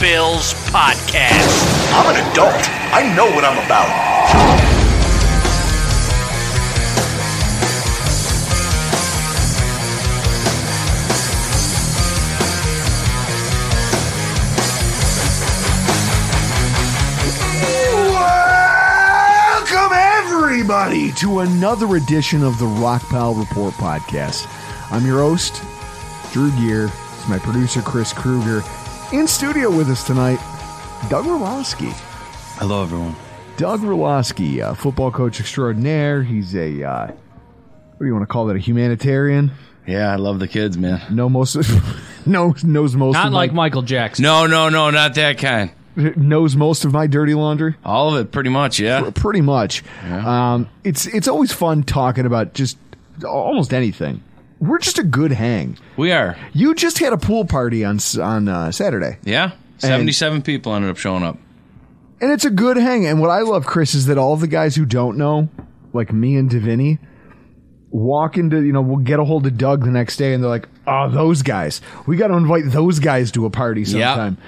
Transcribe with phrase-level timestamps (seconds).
[0.00, 1.92] Bills podcast.
[1.94, 2.52] I'm an adult.
[2.92, 4.96] I know what I'm about.
[19.66, 24.46] Welcome, everybody, to another edition of the Rockpile Report podcast.
[24.92, 25.62] I'm your host,
[26.32, 26.90] Drew Gear.
[27.14, 28.62] It's my producer, Chris Kruger.
[29.12, 30.38] In studio with us tonight,
[31.08, 31.92] Doug Relosky.
[32.58, 33.14] Hello, everyone.
[33.56, 36.24] Doug Relosky, uh, football coach extraordinaire.
[36.24, 39.52] He's a, uh, what do you want to call that, a humanitarian?
[39.86, 41.00] Yeah, I love the kids, man.
[41.14, 44.24] Know most of, knows, knows most Not of like my, Michael Jackson.
[44.24, 45.70] No, no, no, not that kind.
[46.16, 47.76] knows most of my dirty laundry.
[47.84, 49.10] All of it, pretty much, yeah.
[49.14, 49.84] Pretty much.
[50.04, 52.76] Um, it's it's always fun talking about just
[53.24, 54.22] almost anything.
[54.58, 55.76] We're just a good hang.
[55.96, 56.36] We are.
[56.52, 59.52] You just had a pool party on on uh, Saturday, Yeah.
[59.78, 61.36] 77 people ended up showing up.
[62.20, 63.04] and it's a good hang.
[63.06, 65.50] And what I love, Chris, is that all the guys who don't know,
[65.92, 66.98] like me and Davini,
[67.90, 70.50] walk into you know we'll get a hold of Doug the next day, and they're
[70.50, 74.38] like, "Oh, those guys, we got to invite those guys to a party sometime."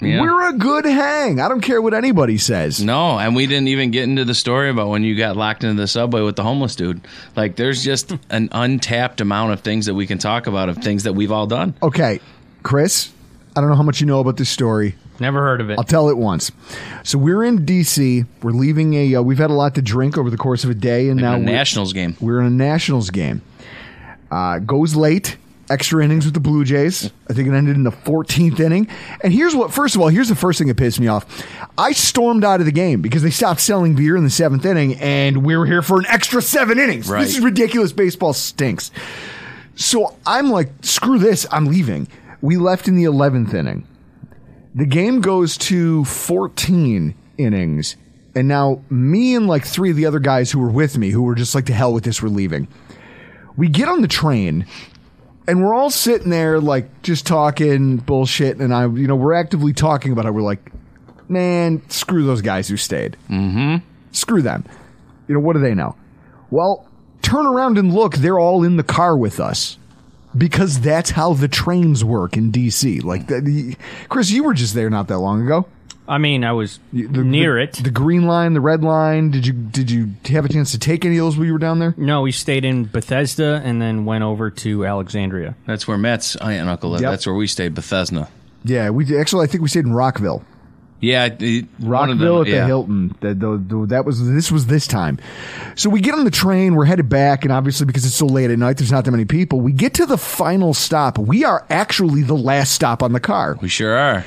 [0.00, 0.20] Yeah.
[0.20, 1.40] We're a good hang.
[1.40, 2.82] I don't care what anybody says.
[2.82, 5.80] No, and we didn't even get into the story about when you got locked into
[5.80, 7.00] the subway with the homeless dude.
[7.36, 11.04] Like, there's just an untapped amount of things that we can talk about of things
[11.04, 11.74] that we've all done.
[11.82, 12.20] Okay,
[12.62, 13.12] Chris,
[13.56, 14.96] I don't know how much you know about this story.
[15.20, 15.78] Never heard of it.
[15.78, 16.50] I'll tell it once.
[17.04, 18.26] So we're in DC.
[18.42, 19.14] We're leaving a.
[19.16, 21.34] Uh, we've had a lot to drink over the course of a day, and now
[21.34, 22.16] a we're- in a Nationals game.
[22.20, 23.42] We're in a Nationals game.
[24.30, 25.36] Uh, goes late.
[25.70, 27.10] Extra innings with the Blue Jays.
[27.28, 28.88] I think it ended in the 14th inning.
[29.22, 29.72] And here's what.
[29.72, 31.26] First of all, here's the first thing that pissed me off.
[31.78, 34.96] I stormed out of the game because they stopped selling beer in the seventh inning,
[34.96, 37.08] and we were here for an extra seven innings.
[37.08, 37.22] Right.
[37.22, 37.92] This is ridiculous.
[37.92, 38.90] Baseball stinks.
[39.74, 41.46] So I'm like, screw this.
[41.50, 42.08] I'm leaving.
[42.40, 43.86] We left in the 11th inning.
[44.74, 47.96] The game goes to 14 innings.
[48.34, 51.22] And now me and like three of the other guys who were with me, who
[51.22, 52.68] were just like, to hell with this, we're leaving.
[53.56, 54.66] We get on the train
[55.46, 58.58] and we're all sitting there like just talking bullshit.
[58.58, 60.32] And I, you know, we're actively talking about it.
[60.32, 60.72] We're like,
[61.28, 63.16] man, screw those guys who stayed.
[63.28, 63.86] Mm-hmm.
[64.12, 64.64] Screw them.
[65.28, 65.96] You know, what do they know?
[66.50, 66.88] Well,
[67.22, 68.16] turn around and look.
[68.16, 69.78] They're all in the car with us
[70.36, 73.02] because that's how the trains work in DC.
[73.02, 73.76] Like, the, the,
[74.08, 75.66] Chris, you were just there not that long ago.
[76.06, 77.72] I mean, I was The- near the- it.
[77.82, 79.30] The green line, the red line.
[79.30, 81.58] Did you did you have a chance to take any of those while you were
[81.58, 81.94] down there?
[81.96, 85.54] no, we stayed in Bethesda and then went over to Alexandria.
[85.66, 87.00] That's where Matt's aunt and uncle live.
[87.00, 87.10] Yep.
[87.10, 88.28] That's where we stayed, Bethesda.
[88.64, 90.44] Yeah, we actually I think we stayed in Rockville.
[91.00, 91.28] Yeah.
[91.28, 92.66] the- Rockville them- at the.
[92.66, 93.14] Hilton.
[93.20, 95.18] The, the, the- that was this was this time.
[95.74, 96.74] So we get on the train.
[96.74, 99.24] We're headed back, and obviously because it's so late at night, there's not that many
[99.24, 99.60] people.
[99.60, 101.18] We get to the final stop.
[101.18, 104.24] We are actually the last stop on the car, We sure are.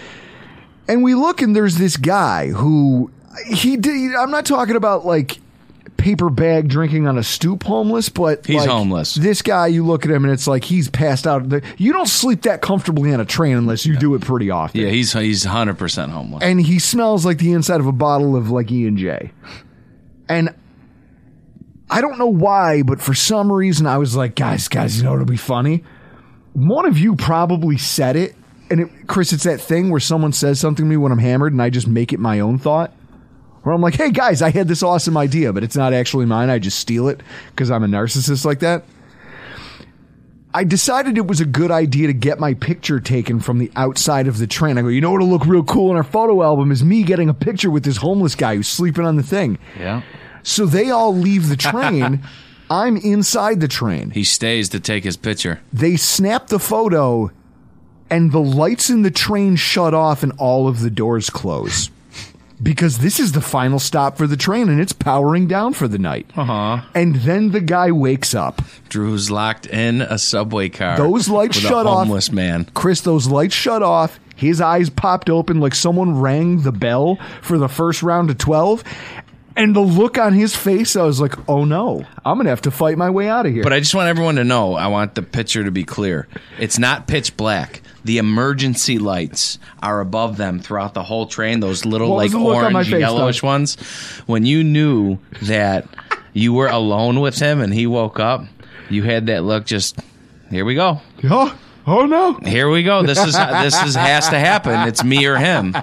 [0.87, 3.11] And we look, and there's this guy who
[3.47, 4.15] he did.
[4.15, 5.39] I'm not talking about like
[5.97, 9.15] paper bag drinking on a stoop homeless, but He's like, homeless.
[9.15, 11.51] This guy, you look at him, and it's like he's passed out.
[11.77, 14.79] You don't sleep that comfortably on a train unless you do it pretty often.
[14.81, 16.43] Yeah, he's he's 100% homeless.
[16.43, 19.31] and he smells like the inside of a bottle of like E and J.
[20.29, 20.53] And
[21.89, 25.13] I don't know why, but for some reason I was like, guys, guys, you know
[25.13, 25.83] it'll be funny.
[26.53, 28.35] One of you probably said it,
[28.69, 31.53] and it, Chris, it's that thing where someone says something to me when I'm hammered,
[31.53, 32.91] and I just make it my own thought.
[33.63, 36.49] Where I'm like, hey guys, I had this awesome idea, but it's not actually mine.
[36.49, 38.85] I just steal it because I'm a narcissist like that.
[40.53, 44.27] I decided it was a good idea to get my picture taken from the outside
[44.27, 44.77] of the train.
[44.77, 47.29] I go, you know what'll look real cool in our photo album is me getting
[47.29, 49.59] a picture with this homeless guy who's sleeping on the thing.
[49.77, 50.01] Yeah.
[50.43, 52.23] So they all leave the train.
[52.69, 54.11] I'm inside the train.
[54.11, 55.61] He stays to take his picture.
[55.71, 57.31] They snap the photo,
[58.09, 61.89] and the lights in the train shut off and all of the doors close.
[62.61, 65.99] Because this is the final stop for the train and it's powering down for the
[65.99, 66.27] night.
[66.35, 66.81] Uh-huh.
[66.95, 68.63] And then the guy wakes up.
[68.89, 70.97] Drew's locked in a subway car.
[70.97, 72.07] Those lights with shut a off.
[72.07, 72.65] homeless man.
[72.73, 74.19] Chris, those lights shut off.
[74.35, 78.83] His eyes popped open like someone rang the bell for the first round of 12.
[79.57, 82.61] And the look on his face, I was like, oh no, I'm going to have
[82.61, 83.63] to fight my way out of here.
[83.63, 84.75] But I just want everyone to know.
[84.75, 86.27] I want the picture to be clear.
[86.59, 87.81] It's not pitch black.
[88.05, 91.59] The emergency lights are above them throughout the whole train.
[91.59, 93.75] Those little What was like the look on my orange, face, yellowish ones.
[94.27, 95.87] When you knew that
[96.33, 98.45] you were alone with him and he woke up,
[98.91, 99.65] you had that look.
[99.65, 99.99] Just
[100.51, 101.01] here we go.
[101.23, 101.57] oh,
[101.87, 102.33] oh no.
[102.35, 103.01] Here we go.
[103.01, 104.87] This is this is has to happen.
[104.87, 105.75] It's me or him.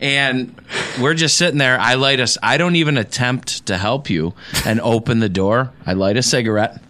[0.00, 0.54] And
[1.00, 1.78] we're just sitting there.
[1.80, 2.36] I light us.
[2.42, 4.34] I don't even attempt to help you
[4.64, 5.72] and open the door.
[5.86, 6.82] I light a cigarette.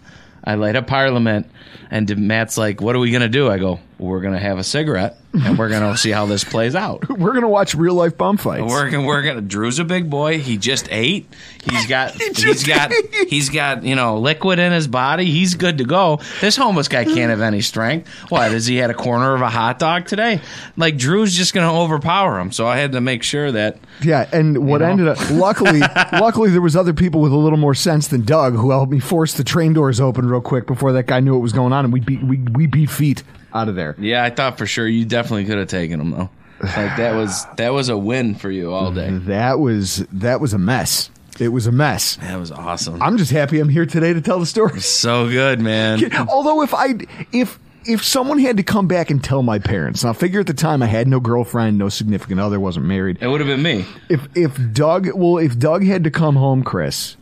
[0.43, 1.49] I light a Parliament.
[1.89, 5.17] And Matt's like, "What are we gonna do?" I go, "We're gonna have a cigarette
[5.33, 8.37] and we're gonna see how this plays out." We're going to watch real life bum
[8.37, 8.63] fights.
[8.71, 9.41] We're gonna, we're gonna.
[9.41, 10.39] Drew's a big boy.
[10.39, 11.27] He just ate.
[11.63, 12.13] He's got.
[12.13, 12.91] just he's got.
[13.27, 13.83] He's got.
[13.83, 15.25] You know, liquid in his body.
[15.25, 16.19] He's good to go.
[16.41, 18.07] This homeless guy can't have any strength.
[18.29, 18.51] What?
[18.51, 20.41] Has he had a corner of a hot dog today?
[20.77, 22.51] Like Drew's just gonna overpower him.
[22.51, 23.77] So I had to make sure that.
[24.01, 24.91] Yeah, and what You know?
[24.91, 25.79] ended up luckily
[26.13, 28.99] luckily there was other people with a little more sense than Doug who helped me
[28.99, 31.83] force the train doors open real quick before that guy knew what was going on
[31.85, 33.23] and we beat we, we beat feet
[33.53, 33.95] out of there.
[33.97, 36.29] Yeah, I thought for sure you definitely could have taken him though.
[36.61, 39.09] Like that was that was a win for you all day.
[39.11, 41.09] That was that was a mess.
[41.39, 42.15] It was a mess.
[42.17, 43.01] That was awesome.
[43.01, 44.79] I'm just happy I'm here today to tell the story.
[44.81, 46.11] so good, man.
[46.29, 46.95] Although if I
[47.31, 50.53] if if someone had to come back and tell my parents, now figure at the
[50.53, 53.19] time I had no girlfriend, no significant other, wasn't married.
[53.21, 53.85] It would have been me.
[54.09, 57.15] If if Doug well if Doug had to come home, Chris,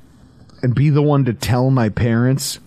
[0.61, 2.59] and be the one to tell my parents,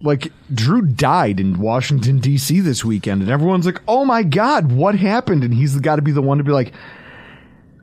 [0.00, 2.60] like Drew died in Washington D.C.
[2.60, 6.12] this weekend, and everyone's like, "Oh my God, what happened?" And he's got to be
[6.12, 6.72] the one to be like,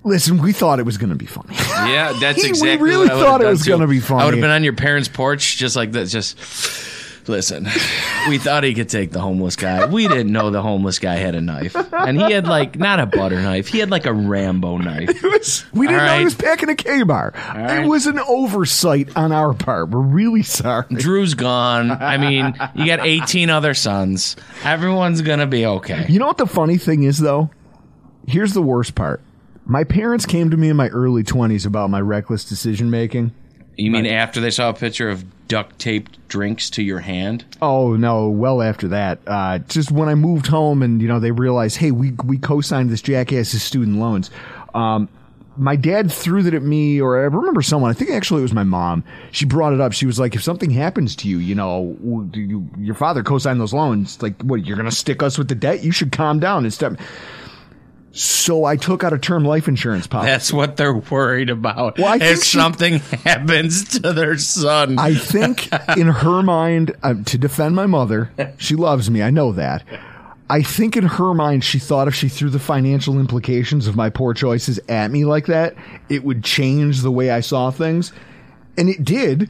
[0.04, 2.78] "Listen, we thought it was going to be funny." Yeah, that's We exactly.
[2.90, 4.22] really what I would've thought it was gonna be funny.
[4.22, 6.06] I would have been on your parents' porch, just like that.
[6.08, 6.38] Just
[7.28, 7.68] listen.
[8.30, 9.86] We thought he could take the homeless guy.
[9.86, 13.06] We didn't know the homeless guy had a knife, and he had like not a
[13.06, 13.68] butter knife.
[13.68, 15.22] He had like a Rambo knife.
[15.24, 17.34] Was- we didn't All know he was packing a Ka-Bar.
[17.36, 17.84] right.
[17.84, 19.90] It was an oversight on our part.
[19.90, 20.86] We're really sorry.
[20.92, 21.92] Drew's gone.
[21.92, 24.36] I mean, you got 18 other sons.
[24.64, 26.06] Everyone's gonna be okay.
[26.10, 27.50] You know what the funny thing is, though?
[28.28, 29.22] Here's the worst part.
[29.68, 33.34] My parents came to me in my early 20s about my reckless decision making.
[33.78, 37.46] You mean after they saw a picture of duct taped drinks to your hand?
[37.62, 38.30] Oh no!
[38.30, 41.92] Well, after that, uh, just when I moved home, and you know, they realized, hey,
[41.92, 44.32] we we co-signed this jackass's student loans.
[44.74, 45.10] Um,
[45.58, 47.90] my dad threw that at me, or I remember someone.
[47.90, 49.04] I think actually it was my mom.
[49.32, 49.94] She brought it up.
[49.94, 51.96] She was like, "If something happens to you, you know,
[52.34, 54.22] you, your father co-signed those loans.
[54.22, 54.66] Like, what?
[54.66, 55.84] You're gonna stick us with the debt?
[55.84, 57.00] You should calm down and step."
[58.18, 60.32] So I took out a term life insurance policy.
[60.32, 61.98] That's what they're worried about.
[61.98, 64.98] Well, I think if she- something happens to their son.
[64.98, 69.22] I think in her mind, uh, to defend my mother, she loves me.
[69.22, 69.84] I know that.
[70.50, 74.10] I think in her mind, she thought if she threw the financial implications of my
[74.12, 75.76] poor choices at me like that,
[76.08, 78.14] it would change the way I saw things.
[78.78, 79.50] And it did.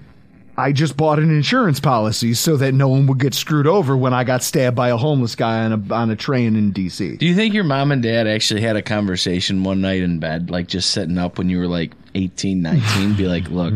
[0.58, 4.14] I just bought an insurance policy so that no one would get screwed over when
[4.14, 7.18] I got stabbed by a homeless guy on a, on a train in DC.
[7.18, 10.50] Do you think your mom and dad actually had a conversation one night in bed,
[10.50, 13.16] like just sitting up when you were like 18, 19?
[13.16, 13.74] Be like, look,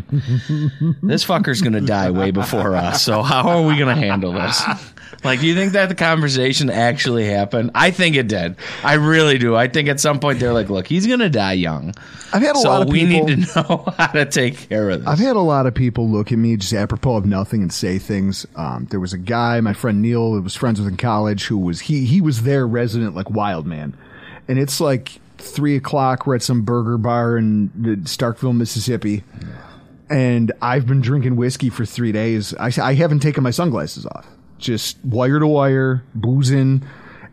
[1.03, 3.03] this fucker's going to die way before us.
[3.03, 4.63] So how are we going to handle this?
[5.23, 7.71] Like, do you think that the conversation actually happened?
[7.75, 8.55] I think it did.
[8.83, 9.55] I really do.
[9.55, 11.93] I think at some point they're like, look, he's going to die young.
[12.31, 13.27] I've had a so lot of we people.
[13.27, 15.07] need to know how to take care of this.
[15.07, 17.97] I've had a lot of people look at me just apropos of nothing and say
[17.99, 18.45] things.
[18.55, 21.57] Um, there was a guy, my friend Neil, who was friends with in college, who
[21.57, 23.97] was he he was their resident like wild man,
[24.47, 26.27] and it's like three o'clock.
[26.27, 27.69] We're at some burger bar in
[28.05, 29.23] Starkville, Mississippi,
[30.09, 32.53] and I've been drinking whiskey for three days.
[32.55, 34.27] I I haven't taken my sunglasses off,
[34.59, 36.83] just wire to wire, boozing,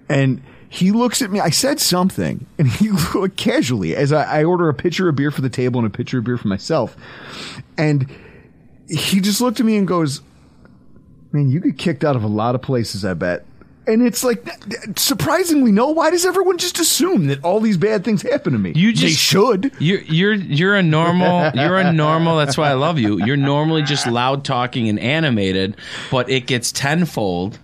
[0.08, 0.42] and.
[0.68, 1.38] He looks at me.
[1.38, 5.30] I said something, and he looked casually as I, I order a pitcher of beer
[5.30, 6.96] for the table and a pitcher of beer for myself.
[7.78, 8.10] And
[8.88, 10.22] he just looked at me and goes,
[11.30, 13.46] "Man, you get kicked out of a lot of places, I bet."
[13.86, 14.44] And it's like
[14.96, 15.90] surprisingly, no.
[15.90, 18.72] Why does everyone just assume that all these bad things happen to me?
[18.74, 19.72] You they just- should.
[19.78, 23.24] You're you're you're a normal you're a normal that's why I love you.
[23.24, 25.76] You're normally just loud talking and animated,
[26.10, 27.58] but it gets tenfold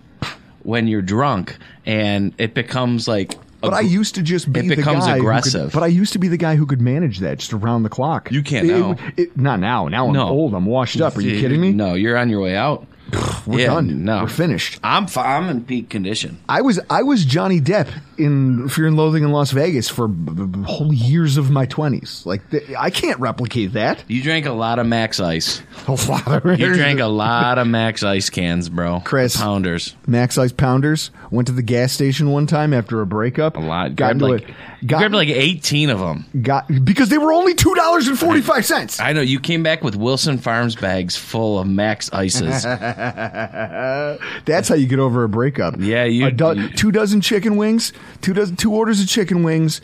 [0.63, 4.75] when you're drunk and it becomes like But I used to just be It the
[4.77, 5.71] becomes guy who could- aggressive.
[5.73, 8.31] but I used to be the guy who could manage that just around the clock.
[8.31, 8.95] You can't It- now.
[9.17, 9.87] it- not now.
[9.89, 10.27] Now I'm No.
[10.29, 10.53] old.
[10.53, 11.17] I'm washed up.
[11.17, 11.73] Are you kidding me?
[11.73, 12.85] No, you're on your way out.
[13.47, 14.03] We're Yeah, done.
[14.05, 14.21] no.
[14.23, 14.79] We're finished.
[14.83, 16.39] I'm fi- I'm in peak condition.
[16.49, 20.45] I was I was Johnny Depp in Fear and Loathing in Las Vegas for b-
[20.45, 22.23] b- whole years of my twenties.
[22.25, 24.03] Like th- I can't replicate that.
[24.07, 25.61] You drank a lot of Max Ice.
[25.87, 29.01] A lot of You drank a lot of Max Ice cans, bro.
[29.03, 29.35] Chris.
[29.35, 29.95] Pounders.
[30.07, 31.11] Max Ice Pounders.
[31.29, 33.57] Went to the gas station one time after a breakup.
[33.57, 33.95] A lot.
[33.95, 36.25] Got Grabbed like, a, got, grabbed like 18 of them.
[36.41, 38.99] got because they were only two dollars and forty five cents.
[38.99, 39.21] I know.
[39.21, 42.63] You came back with Wilson Farms bags full of Max Ices.
[44.45, 45.75] That's how you get over a breakup.
[45.79, 49.43] Yeah, you- A do- you- two dozen chicken wings, two dozen, two orders of chicken
[49.43, 49.81] wings,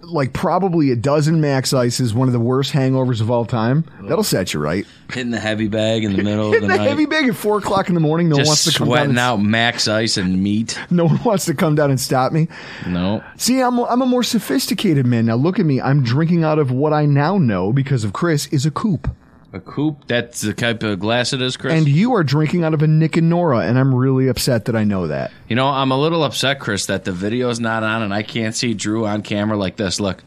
[0.00, 2.14] like probably a dozen Max Ices.
[2.14, 3.84] One of the worst hangovers of all time.
[4.02, 4.86] That'll set you right.
[5.12, 6.80] Hitting the heavy bag in the middle of the the night.
[6.88, 8.28] heavy bag at four o'clock in the morning.
[8.30, 9.10] No one wants to come down.
[9.10, 10.78] And, out Max Ice and meat.
[10.90, 12.48] No one wants to come down and stop me.
[12.86, 13.22] No.
[13.36, 15.34] See, I'm I'm a more sophisticated man now.
[15.34, 15.80] Look at me.
[15.80, 19.08] I'm drinking out of what I now know because of Chris is a coupe,
[19.52, 20.06] A coupe.
[20.06, 21.72] That's the type of glass it is, Chris.
[21.72, 24.76] and you are drinking out of a Nick and Nora, and I'm really upset that
[24.76, 25.30] I know that.
[25.48, 28.54] you know, I'm a little upset, Chris, that the video's not on and I can't
[28.54, 30.00] see Drew on camera like this.
[30.00, 30.22] Look.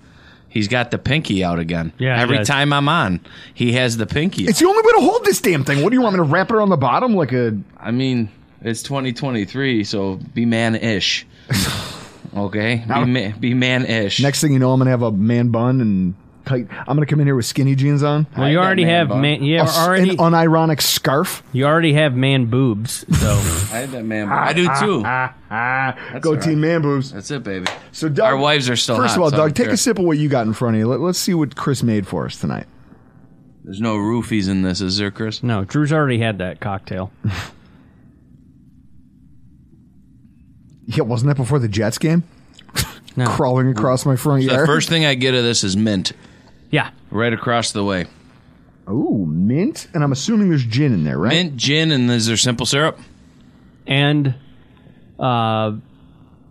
[0.49, 1.93] He's got the pinky out again.
[1.97, 2.47] Yeah, he Every does.
[2.49, 3.21] time I'm on,
[3.53, 4.43] he has the pinky.
[4.43, 5.81] It's the only way to hold this damn thing.
[5.81, 7.57] What do you want me to wrap it around the bottom like a?
[7.79, 8.27] I mean,
[8.61, 11.25] it's 2023, so be man-ish.
[12.35, 14.19] okay, be, ma- be man-ish.
[14.21, 16.15] Next thing you know, I'm gonna have a man bun and
[16.51, 16.67] tight.
[16.87, 18.27] I'm gonna come in here with skinny jeans on.
[18.37, 19.21] Well, you already man have bun.
[19.21, 19.43] man.
[19.43, 21.43] You A s- already an unironic scarf.
[21.53, 23.05] you already have man boobs.
[23.19, 23.31] So
[23.73, 24.29] I had that man.
[24.29, 25.01] I do too.
[26.21, 27.11] Go team man boobs.
[27.11, 27.65] That's it, baby.
[27.91, 29.73] So Doug, Our wives are still First hot, of all, so Doug, don't take care.
[29.73, 30.87] a sip of what you got in front of you.
[30.87, 32.67] Let, let's see what Chris made for us tonight.
[33.63, 35.43] There's no roofies in this, is there, Chris?
[35.43, 37.11] no, Drew's already had that cocktail.
[40.85, 42.23] Yeah, wasn't that before the Jets game?
[43.15, 43.25] No.
[43.27, 44.65] Crawling across my front The yard.
[44.65, 46.13] first thing I get of this is mint,
[46.71, 48.05] Yeah, right across the way.
[48.89, 51.29] Ooh, mint, and I'm assuming there's gin in there, right?
[51.33, 52.97] Mint, gin, and is there simple syrup?
[53.87, 54.35] and
[55.19, 55.73] uh,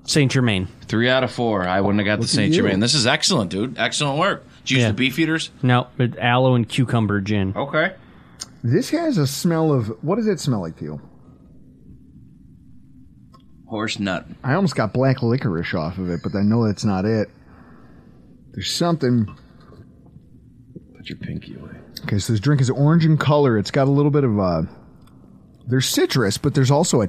[0.04, 0.68] Saint Germain.
[0.86, 1.66] Three out of four.
[1.66, 2.62] I wouldn't have got the Saint you.
[2.62, 2.80] Germain.
[2.80, 3.78] This is excellent, dude.
[3.78, 4.44] Excellent work.
[4.64, 4.92] Did you use Yeah.
[4.92, 5.50] the Beefeaters?
[5.62, 7.54] No, but aloe and cucumber gin.
[7.56, 7.94] Okay.
[8.62, 11.00] This has a smell of what does it smell like to you?
[13.66, 14.26] Horse nut.
[14.42, 17.28] I almost got black licorice off of it, but I know that's not it.
[18.52, 19.34] There's something.
[21.10, 21.72] Put your pinky away.
[22.04, 23.58] Okay, so this drink is orange in color.
[23.58, 24.62] It's got a little bit of uh
[25.66, 27.08] there's citrus, but there's also a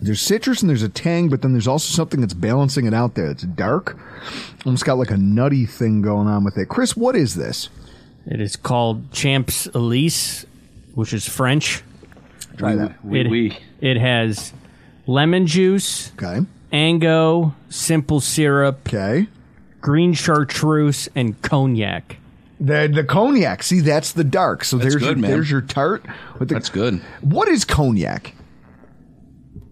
[0.00, 3.14] there's citrus and there's a tang, but then there's also something that's balancing it out
[3.14, 3.30] there.
[3.30, 3.98] It's dark.
[4.66, 6.68] Almost got like a nutty thing going on with it.
[6.68, 7.68] Chris, what is this?
[8.26, 10.44] It is called Champs-Élysées,
[10.94, 11.82] which is French.
[12.56, 13.04] Try that.
[13.04, 13.58] Oui, it, oui.
[13.80, 14.52] it has
[15.06, 16.46] lemon juice, Okay.
[16.72, 19.28] Ango, simple syrup, Okay.
[19.80, 22.16] green chartreuse, and cognac.
[22.62, 23.64] The the cognac.
[23.64, 24.62] See, that's the dark.
[24.62, 25.30] So there's good, your, man.
[25.32, 26.06] there's your tart.
[26.38, 27.00] With the, That's good.
[27.20, 28.34] What is cognac?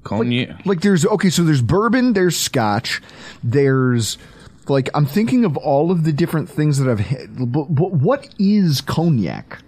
[0.03, 0.67] Cognac.
[0.67, 3.01] Like there's okay, so there's bourbon, there's scotch,
[3.45, 4.19] there's
[4.67, 7.53] like I'm thinking of all of the different things that I've had.
[7.53, 9.63] But, but what is cognac?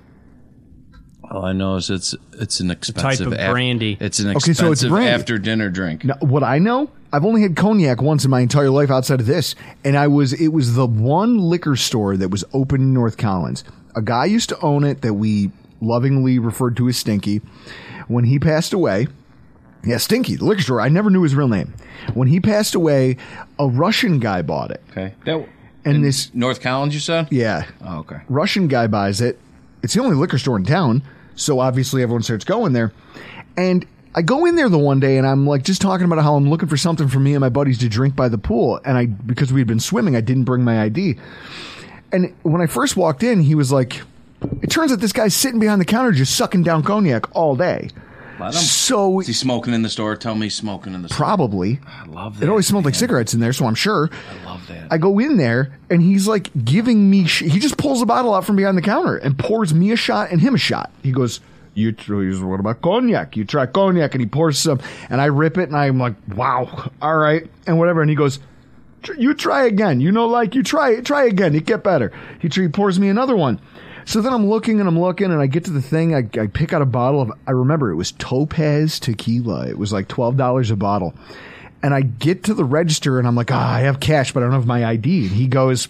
[1.33, 3.97] All I know is it's it's an expensive type of af- brandy.
[4.01, 5.09] It's an Okay, expensive so it's brandy.
[5.11, 6.05] after dinner drink.
[6.05, 9.27] Now, what I know, I've only had cognac once in my entire life outside of
[9.27, 13.17] this, and I was it was the one liquor store that was open in North
[13.17, 13.65] Collins.
[13.97, 17.41] A guy used to own it that we lovingly referred to as Stinky.
[18.09, 19.07] When he passed away,
[19.85, 20.81] yeah, Stinky, the liquor store.
[20.81, 21.73] I never knew his real name.
[22.15, 23.17] When he passed away,
[23.59, 25.15] a Russian guy bought it, Okay.
[25.25, 25.49] That,
[25.85, 27.29] and in this North Collins, you said?
[27.31, 28.19] yeah, Oh, okay.
[28.29, 29.39] Russian guy buys it.
[29.83, 31.03] It's the only liquor store in town,
[31.37, 32.93] so obviously everyone starts going there.
[33.57, 36.37] And I go in there the one day and I'm like just talking about how
[36.37, 38.81] I'm looking for something for me and my buddies to drink by the pool.
[38.85, 41.17] And I because we had been swimming, I didn't bring my ID.
[42.13, 44.03] And when I first walked in, he was like,
[44.61, 47.89] "It turns out this guy's sitting behind the counter just sucking down cognac all day."
[48.45, 48.61] Let him.
[48.61, 50.17] So Is he smoking in the store?
[50.17, 51.25] Tell me he's smoking in the store.
[51.25, 52.47] probably I love that.
[52.47, 54.11] it always smelled like cigarettes in there, so I'm sure.
[54.43, 54.89] I love that.
[54.91, 57.27] I go in there and he's like giving me.
[57.27, 59.97] Sh- he just pulls a bottle out from behind the counter and pours me a
[59.97, 60.91] shot and him a shot.
[61.03, 61.41] He goes,
[61.75, 63.37] "You tr- what about cognac?
[63.37, 66.91] You try cognac?" And he pours some, and I rip it and I'm like, "Wow,
[67.01, 68.01] all right," and whatever.
[68.03, 68.39] And he goes,
[69.19, 70.01] "You try again.
[70.01, 71.05] You know, like you try it.
[71.05, 71.55] Try again.
[71.55, 73.61] It get better." He, he pours me another one.
[74.05, 76.15] So then I'm looking and I'm looking and I get to the thing.
[76.15, 79.69] I, I pick out a bottle of, I remember it was Topaz tequila.
[79.69, 81.15] It was like $12 a bottle.
[81.83, 84.47] And I get to the register and I'm like, ah, I have cash, but I
[84.47, 85.27] don't have my ID.
[85.27, 85.89] And he goes,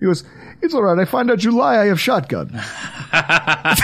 [0.00, 0.24] he goes,
[0.62, 0.98] it's all right.
[0.98, 1.78] I find out you lie.
[1.78, 2.50] I have shotgun.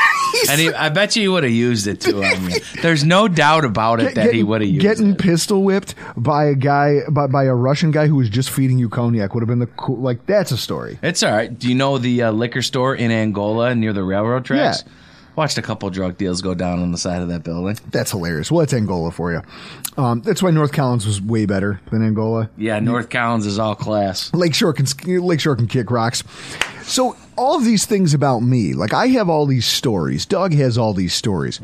[0.50, 2.22] And he, I bet you he would have used it too.
[2.22, 2.60] you.
[2.82, 5.18] There's no doubt about it that he would have used getting it.
[5.18, 8.88] pistol whipped by a guy by, by a Russian guy who was just feeding you
[8.88, 9.96] cognac would have been the cool.
[9.96, 10.98] Like that's a story.
[11.02, 11.56] It's all right.
[11.56, 14.82] Do you know the uh, liquor store in Angola near the railroad tracks?
[14.84, 14.92] Yeah.
[15.36, 17.78] Watched a couple drug deals go down on the side of that building.
[17.90, 18.52] That's hilarious.
[18.52, 19.42] Well, it's Angola for you.
[19.96, 22.50] Um, that's why North Collins was way better than Angola.
[22.56, 24.32] Yeah, North Collins is all class.
[24.32, 24.86] Lakeshore can
[25.24, 26.22] Lakeshore can kick rocks.
[26.82, 30.24] So all of these things about me, like I have all these stories.
[30.26, 31.60] Doug has all these stories.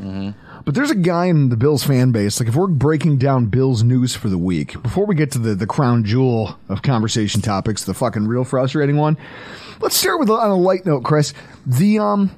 [0.63, 2.39] But there's a guy in the Bills fan base.
[2.39, 5.55] Like if we're breaking down Bills news for the week, before we get to the
[5.55, 9.17] the crown jewel of conversation topics, the fucking real frustrating one.
[9.79, 11.33] Let's start with on a light note, Chris.
[11.65, 12.29] The um,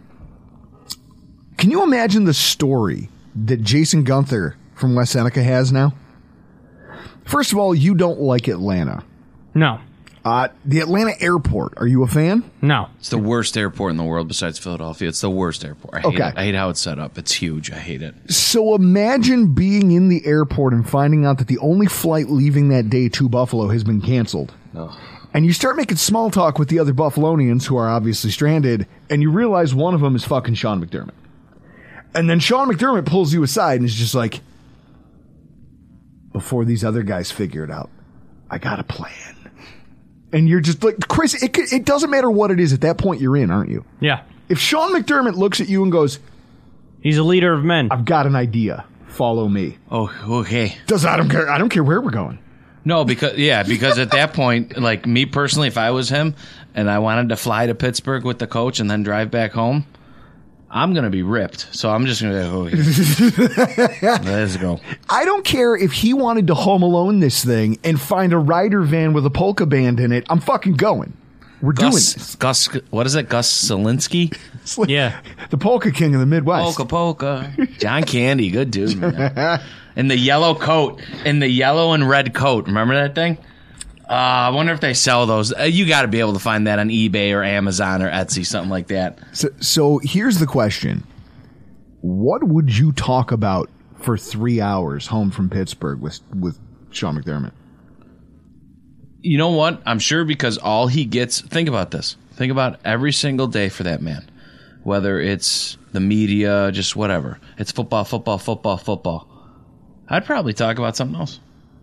[1.64, 3.08] can you imagine the story
[3.46, 5.94] that Jason Gunther from West Seneca has now?
[7.24, 9.02] First of all, you don't like Atlanta.
[9.56, 9.80] No.
[10.26, 11.76] Uh, the Atlanta airport.
[11.78, 12.44] Are you a fan?
[12.62, 12.90] No.
[13.00, 15.08] It's the worst airport in the world besides Philadelphia.
[15.08, 15.94] It's the worst airport.
[15.94, 16.28] I hate Okay.
[16.28, 16.34] it.
[16.36, 17.18] I hate how it's set up.
[17.18, 17.72] It's huge.
[17.72, 18.14] I hate it.
[18.30, 22.90] So imagine being in the airport and finding out that the only flight leaving that
[22.90, 24.52] day to Buffalo has been canceled.
[24.74, 24.92] No.
[25.34, 29.22] And you start making small talk with the other Buffalonians who are obviously stranded, and
[29.22, 31.12] you realize one of them is fucking Sean McDermott.
[32.16, 34.42] And then Sean McDermott pulls you aside and is just like,
[36.32, 37.90] before these other guys figure it out,
[38.50, 39.52] I got a plan.
[40.32, 42.74] And you're just like, Chris, it, it doesn't matter what it is.
[42.74, 43.86] At that point, you're in, aren't you?
[44.00, 44.24] Yeah.
[44.50, 46.20] If Sean McDermott looks at you and goes,
[47.04, 47.90] He's a leader of men.
[47.92, 48.86] I've got an idea.
[49.08, 49.78] Follow me.
[49.92, 50.78] Oh, okay.
[50.88, 51.50] Does I don't care.
[51.50, 52.40] I don't care where we're going.
[52.86, 56.34] No, because yeah, because at that point, like me personally, if I was him
[56.74, 59.86] and I wanted to fly to Pittsburgh with the coach and then drive back home,
[60.76, 61.68] I'm gonna be ripped.
[61.72, 62.66] So I'm just gonna go.
[62.66, 62.78] Okay.
[64.24, 64.80] Let's go.
[65.08, 68.82] I don't care if he wanted to home alone this thing and find a rider
[68.82, 70.26] van with a polka band in it.
[70.30, 71.14] I'm fucking going.
[71.62, 72.36] We're doing Gus, this.
[72.36, 73.30] Gus, what is it?
[73.30, 74.36] Gus Zelinsky?
[74.78, 75.22] Like Yeah.
[75.50, 76.64] the polka king of the Midwest.
[76.76, 77.54] Polka polka.
[77.78, 78.98] John Candy, good dude.
[78.98, 79.62] Man.
[79.96, 82.66] In the yellow coat, in the yellow and red coat.
[82.66, 83.38] Remember that thing?
[84.10, 85.54] Uh, I wonder if they sell those.
[85.54, 88.46] Uh, you got to be able to find that on eBay or Amazon or Etsy,
[88.46, 89.20] something like that.
[89.32, 91.04] So, so here's the question:
[92.02, 93.70] What would you talk about
[94.02, 96.60] for three hours home from Pittsburgh with with
[96.92, 97.54] Sean McDermott?
[99.22, 99.82] You know what?
[99.86, 101.40] I'm sure because all he gets.
[101.40, 102.18] Think about this.
[102.34, 104.30] Think about every single day for that man.
[104.84, 107.40] Whether it's the media, just whatever.
[107.58, 109.30] It's football, football, football, football.
[110.10, 111.40] I'd probably talk about something else.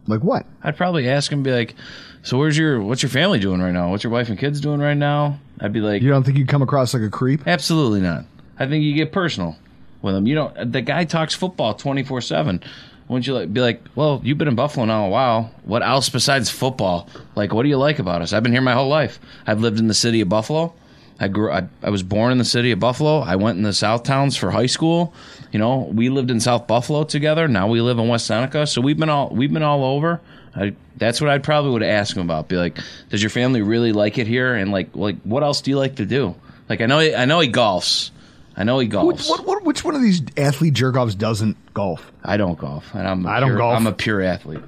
[0.06, 0.44] Like what?
[0.62, 1.74] I'd probably ask him, be like,
[2.22, 3.90] "So where's your what's your family doing right now?
[3.90, 6.46] What's your wife and kids doing right now?" I'd be like, You don't think you
[6.46, 7.46] come across like a creep?
[7.46, 8.24] Absolutely not.
[8.58, 9.56] I think you get personal
[10.02, 10.26] with him.
[10.26, 10.72] You don't.
[10.72, 12.62] The guy talks football twenty four seven.
[13.08, 15.50] Wouldn't you like be like, well, you've been in Buffalo now a while.
[15.64, 17.08] What else besides football?
[17.34, 18.32] Like, what do you like about us?
[18.32, 19.18] I've been here my whole life.
[19.46, 20.72] I've lived in the city of Buffalo.
[21.18, 21.50] I grew.
[21.50, 23.18] I, I was born in the city of Buffalo.
[23.18, 25.12] I went in the South Towns for high school.
[25.52, 27.48] You know, we lived in South Buffalo together.
[27.48, 28.66] Now we live in West Seneca.
[28.66, 30.20] So we've been all we've been all over.
[30.54, 32.48] I, that's what I'd probably would ask him about.
[32.48, 34.54] Be like, does your family really like it here?
[34.54, 36.34] And like, like, what else do you like to do?
[36.68, 38.10] Like, I know, he, I know he golfs.
[38.56, 39.28] I know he golfs.
[39.30, 42.12] what, what, which one of these athlete jerk-offs doesn't golf?
[42.22, 43.26] I don't golf, and I'm.
[43.26, 43.76] I don't pure- golf.
[43.76, 44.60] I'm a pure athlete,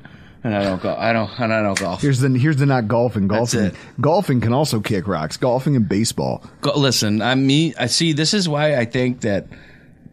[0.44, 0.98] and I don't golf.
[0.98, 1.30] I don't.
[1.38, 2.00] And I don't golf.
[2.00, 3.28] Here's the here's the not golfing.
[3.28, 5.36] Golfing golfing can also kick rocks.
[5.36, 6.44] Golfing and baseball.
[6.62, 7.74] Go, listen, I me.
[7.76, 8.12] I see.
[8.12, 9.48] This is why I think that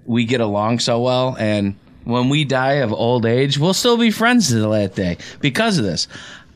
[0.06, 1.76] we get along so well, and
[2.10, 5.86] when we die of old age, we'll still be friends till that day because of
[5.86, 6.08] this.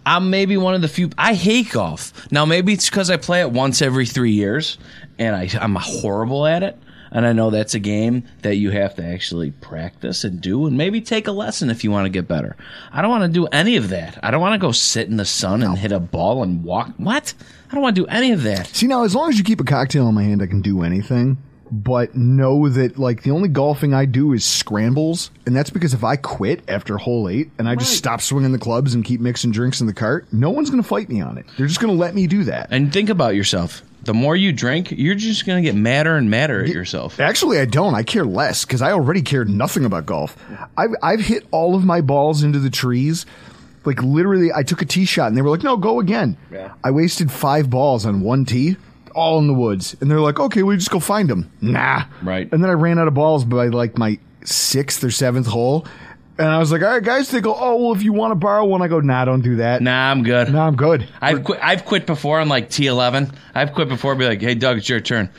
[0.05, 1.09] I'm maybe one of the few.
[1.17, 2.11] I hate golf.
[2.31, 4.77] Now maybe it's because I play it once every three years,
[5.17, 6.77] and I, I'm horrible at it.
[7.15, 10.75] And I know that's a game that you have to actually practice and do, and
[10.75, 12.57] maybe take a lesson if you want to get better.
[12.91, 14.17] I don't want to do any of that.
[14.23, 16.91] I don't want to go sit in the sun and hit a ball and walk.
[16.97, 17.35] What?
[17.69, 18.65] I don't want to do any of that.
[18.67, 20.81] See now, as long as you keep a cocktail in my hand, I can do
[20.81, 21.37] anything.
[21.75, 26.03] But know that like the only golfing I do is scrambles, and that's because if
[26.03, 29.49] I quit after hole eight and I just stop swinging the clubs and keep mixing
[29.49, 31.47] drinks in the cart, no one's going to fight me on it.
[31.57, 32.67] They're just going to let me do that.
[32.69, 33.81] And think about yourself.
[34.03, 37.19] The more you drink, you're just going to get madder and madder at yourself.
[37.19, 37.95] Actually, I don't.
[37.95, 40.38] I care less because I already cared nothing about golf.
[40.77, 43.25] I've I've hit all of my balls into the trees.
[43.83, 46.73] Like literally, I took a tee shot and they were like, "No, go again." Yeah.
[46.83, 48.77] I wasted five balls on one tee,
[49.13, 52.52] all in the woods, and they're like, "Okay, we just go find them." Nah, Right.
[52.52, 55.86] And then I ran out of balls by like my sixth or seventh hole.
[56.36, 57.30] And I was like, all right, guys.
[57.30, 59.58] They go, oh, well, if you want to borrow one, I go, nah, don't do
[59.58, 59.84] that.
[59.84, 60.52] Nah, I'm good.
[60.52, 61.08] Nah, I'm good.
[61.21, 61.60] I've quit.
[61.62, 63.36] I've quit before on like T11.
[63.54, 64.15] I've quit before.
[64.15, 65.30] Be like, hey, Doug, it's your turn.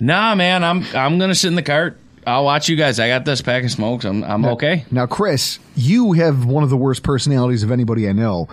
[0.00, 1.98] Nah, man, I'm I'm gonna sit in the cart.
[2.26, 2.98] I'll watch you guys.
[2.98, 4.04] I got this pack of smokes.
[4.04, 4.84] I'm I'm okay.
[4.90, 8.48] Now, Chris, you have one of the worst personalities of anybody I know,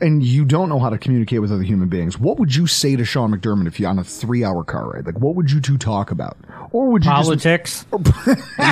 [0.00, 2.18] and you don't know how to communicate with other human beings.
[2.18, 5.06] What would you say to Sean McDermott if you're on a three-hour car ride?
[5.06, 6.36] Like, what would you two talk about?
[6.72, 7.86] Or would you Politics.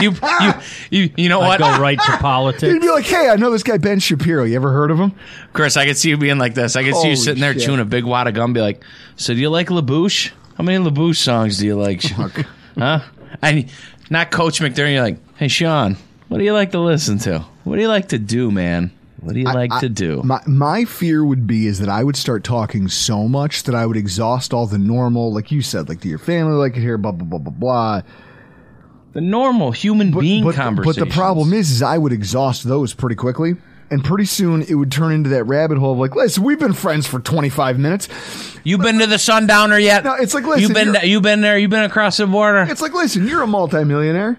[0.00, 0.52] You you
[0.90, 2.62] you, you know I what, go right to politics.
[2.72, 4.44] You'd be like, "Hey, I know this guy Ben Shapiro.
[4.44, 5.12] You ever heard of him?"
[5.52, 5.76] Chris?
[5.76, 6.76] I could see you being like this.
[6.76, 7.62] I could see you sitting there shit.
[7.62, 8.52] chewing a big wad of gum.
[8.52, 8.84] Be like,
[9.16, 10.30] so do you like LaBouche?
[10.56, 12.02] How many LaBouche songs do you like?
[12.18, 12.30] Oh,
[12.78, 13.00] huh?
[13.42, 13.70] And
[14.10, 14.92] not Coach McDermott.
[14.92, 15.96] You're like, hey, Sean,
[16.28, 17.40] what do you like to listen to?
[17.64, 18.92] What do you like to do, man?
[19.20, 20.22] What do you like I- to do?
[20.24, 23.84] My my fear would be is that I would start talking so much that I
[23.86, 26.98] would exhaust all the normal, like you said, like to your family, like it here,
[26.98, 28.02] blah blah blah blah blah.
[29.12, 31.02] the normal human being but, conversation.
[31.02, 33.54] but the problem is, is I would exhaust those pretty quickly.
[33.90, 36.74] And pretty soon it would turn into that rabbit hole of like, listen, we've been
[36.74, 38.06] friends for 25 minutes.
[38.62, 40.04] You've been to the Sundowner yet?
[40.04, 41.56] No, it's like, listen, you've been you're- you been there?
[41.56, 42.66] you've been across the border?
[42.70, 44.38] It's like, listen, you're a multimillionaire.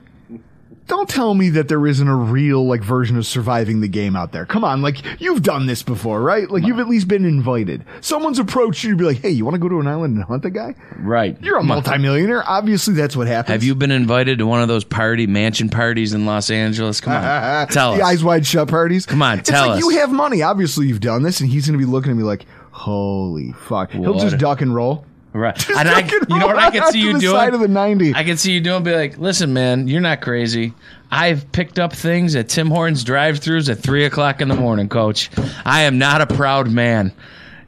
[0.89, 4.31] Don't tell me that there isn't a real like version of surviving the game out
[4.31, 4.45] there.
[4.47, 6.49] Come on, like you've done this before, right?
[6.49, 7.85] Like you've at least been invited.
[8.01, 10.25] Someone's approached you to be like, "Hey, you want to go to an island and
[10.25, 11.37] hunt the guy?" Right.
[11.43, 12.43] You're a multimillionaire.
[12.49, 13.53] Obviously, that's what happens.
[13.53, 16.99] Have you been invited to one of those party mansion parties in Los Angeles?
[16.99, 18.07] Come on, tell the us.
[18.09, 19.05] eyes wide shut parties?
[19.05, 19.79] Come on, tell like us.
[19.81, 20.41] you have money.
[20.41, 23.91] Obviously, you've done this, and he's going to be looking at me like, "Holy fuck!"
[23.91, 25.05] He'll just duck and roll.
[25.33, 25.55] Right.
[25.55, 27.35] Just And I, you know what I can see you the doing?
[27.35, 28.13] Side of the ninety.
[28.15, 28.83] I can see you doing.
[28.83, 30.73] Be like, listen, man, you're not crazy.
[31.11, 35.31] I've picked up things at Tim Hortons drive-throughs at three o'clock in the morning, Coach.
[35.65, 37.13] I am not a proud man.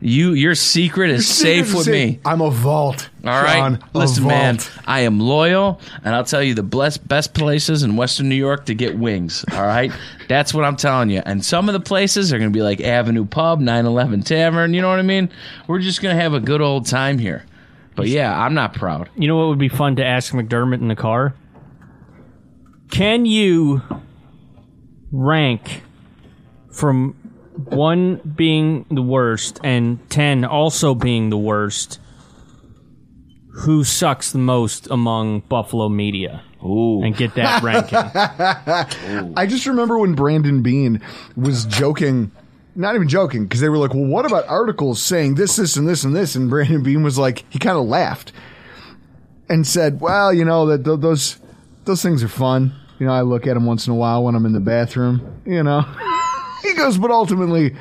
[0.03, 2.19] You, your secret is safe with me.
[2.25, 3.09] I'm a vault.
[3.23, 4.57] All right, listen, man.
[4.87, 8.65] I am loyal, and I'll tell you the blessed, best places in Western New York
[8.65, 9.45] to get wings.
[9.51, 9.91] All right,
[10.27, 11.21] that's what I'm telling you.
[11.23, 14.73] And some of the places are going to be like Avenue Pub, 911 Tavern.
[14.73, 15.29] You know what I mean?
[15.67, 17.45] We're just going to have a good old time here.
[17.95, 19.09] But yeah, I'm not proud.
[19.15, 21.35] You know what would be fun to ask McDermott in the car?
[22.89, 23.81] Can you
[25.11, 25.83] rank
[26.71, 27.13] from
[27.55, 31.99] one being the worst and 10 also being the worst
[33.53, 36.43] who sucks the most among Buffalo media?
[36.63, 37.01] Ooh.
[37.01, 37.63] And get that
[39.23, 39.33] ranking.
[39.35, 41.01] I just remember when Brandon Beane
[41.35, 42.31] was joking,
[42.75, 45.87] not even joking, because they were like, "Well, what about articles saying this, this, and
[45.87, 48.31] this, and this?" And Brandon Beane was like, he kind of laughed
[49.49, 51.37] and said, "Well, you know that th- those
[51.85, 52.73] those things are fun.
[52.99, 55.41] You know, I look at them once in a while when I'm in the bathroom.
[55.45, 55.85] You know."
[56.63, 57.75] he goes, "But ultimately."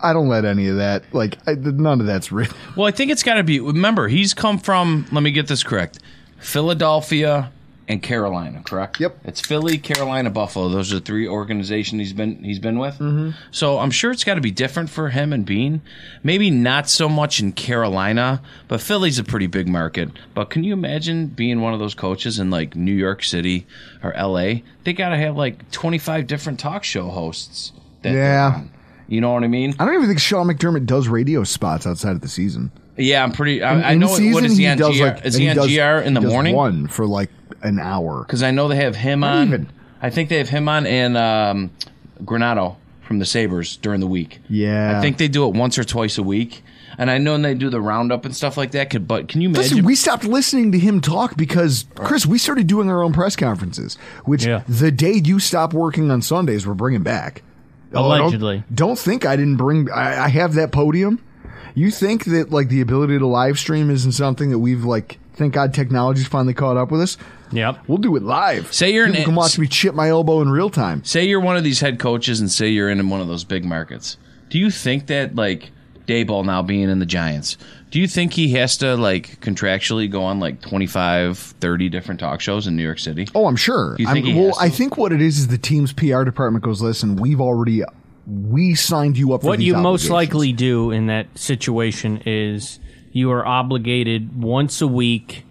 [0.00, 1.04] I don't let any of that.
[1.14, 2.50] Like I, none of that's real.
[2.76, 3.60] Well, I think it's got to be.
[3.60, 5.06] Remember, he's come from.
[5.12, 6.00] Let me get this correct:
[6.38, 7.52] Philadelphia
[7.88, 8.62] and Carolina.
[8.64, 9.00] Correct.
[9.00, 9.18] Yep.
[9.24, 10.68] It's Philly, Carolina, Buffalo.
[10.68, 12.94] Those are the three organizations he's been he's been with.
[12.94, 13.30] Mm-hmm.
[13.50, 15.80] So I'm sure it's got to be different for him and Beane.
[16.22, 20.10] Maybe not so much in Carolina, but Philly's a pretty big market.
[20.34, 23.66] But can you imagine being one of those coaches in like New York City
[24.02, 24.62] or L.A.?
[24.84, 27.72] They got to have like 25 different talk show hosts.
[28.02, 28.64] That Yeah.
[29.08, 29.74] You know what I mean?
[29.78, 32.70] I don't even think Sean McDermott does radio spots outside of the season.
[32.98, 33.62] Yeah, I'm pretty.
[33.62, 34.08] I, In- I know.
[34.08, 35.04] season, what is he, on does GR?
[35.04, 36.54] like is and he on does- GR in the he does morning?
[36.54, 37.30] One for like
[37.62, 38.24] an hour.
[38.24, 39.46] Because I know they have him Not on.
[39.48, 39.70] even.
[40.02, 41.70] I think they have him on and um,
[42.24, 44.40] Granato from the Sabres during the week.
[44.48, 44.98] Yeah.
[44.98, 46.62] I think they do it once or twice a week.
[47.00, 48.90] And I know they do the roundup and stuff like that.
[48.90, 49.62] Could, but can you imagine?
[49.76, 53.36] Listen, we stopped listening to him talk because Chris, we started doing our own press
[53.36, 54.62] conferences, which Yeah.
[54.68, 57.42] the day you stop working on Sundays, we're bringing back.
[57.94, 58.64] Oh, don't- Allegedly.
[58.74, 59.88] don't, think I didn't bring.
[59.90, 61.20] I, I have that podium.
[61.78, 65.18] You think that like the ability to live stream isn't something that we've like?
[65.34, 67.16] Thank God technology's finally caught up with us.
[67.52, 67.84] Yep.
[67.86, 68.72] We'll do it live.
[68.74, 71.04] Say you're an- can watch me chip my elbow in real time.
[71.04, 73.64] say you're one of these head coaches and say you're in one of those big
[73.64, 74.16] markets.
[74.50, 75.70] Do you think that like
[76.08, 77.56] Daboll now being in the Giants,
[77.92, 82.40] do you think he has to like contractually go on like 25, 30 different talk
[82.40, 83.28] shows in New York City?
[83.34, 83.94] Oh, I'm sure.
[84.00, 84.56] You think I'm- well?
[84.58, 87.82] I think what it is is the team's PR department goes, listen, we've already
[88.28, 89.40] we signed you up.
[89.40, 92.78] for What these you most likely do in that situation is
[93.12, 95.44] you are obligated once a week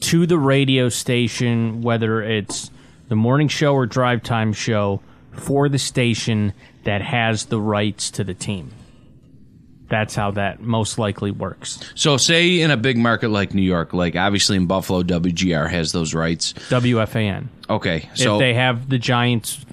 [0.00, 2.70] to the radio station, whether it's
[3.08, 6.52] the morning show or drive time show, for the station
[6.84, 8.70] that has the rights to the team.
[9.88, 11.80] That's how that most likely works.
[11.96, 15.90] So, say in a big market like New York, like obviously in Buffalo, WGR has
[15.90, 16.52] those rights.
[16.52, 17.48] WFAN.
[17.68, 19.64] Okay, so if they have the Giants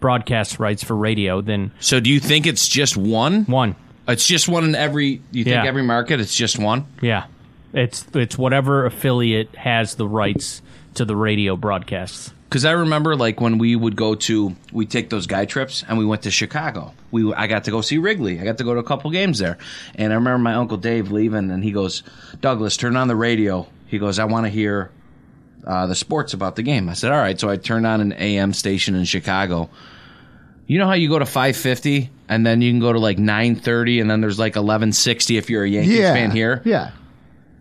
[0.00, 3.44] broadcast rights for radio, then so do you think it's just one?
[3.44, 3.76] one.
[4.08, 5.20] It's just one in every.
[5.32, 5.66] You think Yeah.
[5.66, 6.20] every market?
[6.20, 6.86] It's just one.
[7.02, 7.24] Yeah.
[7.72, 10.62] It's it's whatever affiliate has the rights
[10.94, 12.32] to the radio broadcasts.
[12.48, 15.98] Because I remember, like when we would go to, we take those guy trips, and
[15.98, 16.94] we went to Chicago.
[17.10, 18.40] We, I got to go see Wrigley.
[18.40, 19.58] I got to go to a couple games there,
[19.96, 22.04] and I remember my uncle Dave leaving, and he goes,
[22.40, 24.90] "Douglas, turn on the radio." He goes, "I want to hear
[25.66, 28.12] uh, the sports about the game." I said, "All right." So I turned on an
[28.12, 29.68] AM station in Chicago.
[30.66, 34.00] You know how you go to 550, and then you can go to like 930,
[34.00, 36.12] and then there's like 1160 if you're a Yankees yeah.
[36.12, 36.90] fan here Yeah.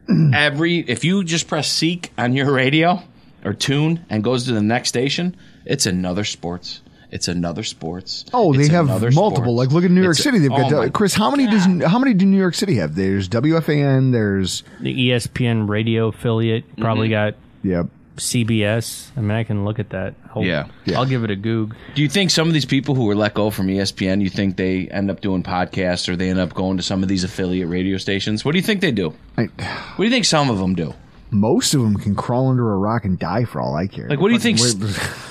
[0.34, 3.02] every if you just press seek on your radio
[3.44, 6.82] or tune and goes to the next station, it's another sports.
[7.12, 8.26] It's another sports.
[8.34, 9.30] Oh, they It's have multiple.
[9.30, 9.48] sports.
[9.48, 10.40] Like look at New York It's- City.
[10.40, 11.14] They've got oh my Chris.
[11.14, 12.96] How many does how many do New York City have?
[12.96, 14.12] There's WFAN.
[14.12, 17.84] There's The ESPN radio affiliate probably got yeah.
[18.18, 19.10] CBS.
[19.18, 20.16] I mean, I can look at that.
[20.34, 20.68] I'll, Yeah.
[20.86, 21.00] Yeah.
[21.00, 21.76] I'll give it a goog.
[21.96, 24.58] Do you think some of these people who were let go from ESPN, you think
[24.58, 27.70] they end up doing podcasts or they end up going to some of these affiliate
[27.70, 28.44] radio stations?
[28.46, 29.14] What do you think they do?
[29.38, 30.94] I, What do you think some of them do?
[31.32, 34.08] most of them can crawl under a rock and die for all I care.
[34.08, 34.60] Like, what do you think?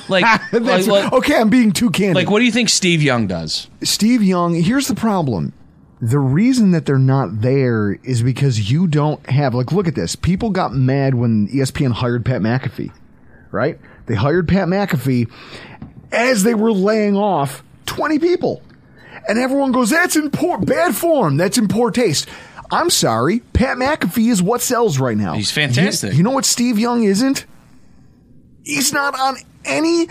[0.07, 2.16] Like, like, like, okay, I'm being too candid.
[2.16, 3.68] like, what do you think Steve Young does?
[3.83, 5.55] Steve Young, here's the problem.
[6.01, 10.17] The reason that they're not there is because you don't have like look at this.
[10.17, 12.93] People got mad when ESPN hired Pat McAfee.
[13.51, 13.79] Right?
[14.07, 15.31] They hired Pat McAfee
[16.13, 18.63] as they were laying off 20 people.
[19.29, 21.37] And everyone goes, "That's in poor bad form.
[21.37, 22.29] That's in poor taste."
[22.71, 23.41] I'm sorry.
[23.53, 25.35] Pat McAfee is what sells right now.
[25.35, 26.13] He's fantastic.
[26.13, 27.47] You, you know what Steve Young isn't?
[28.65, 30.09] He's not on any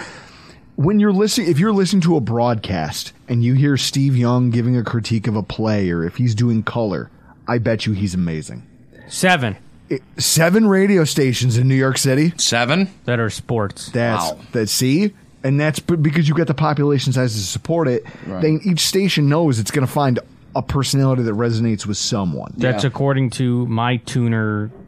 [0.76, 4.76] when you're listening if you're listening to a broadcast and you hear Steve Young giving
[4.78, 7.10] a critique of a play or if he's doing color,
[7.48, 8.64] I bet you he's amazing.
[9.08, 9.58] Seven
[9.90, 12.34] It- seven radio stations in New York City.
[12.38, 12.90] Seven?
[13.06, 13.90] that are sports.
[13.90, 14.40] That's Wow.
[14.54, 15.14] that see?
[15.44, 18.06] And that's because you've got the population size to support it.
[18.26, 20.20] Then each station knows it's going to find
[20.56, 22.54] a personality that resonates with someone.
[22.58, 22.88] That's Yeah.
[22.88, 24.83] according to mytunerradio.com.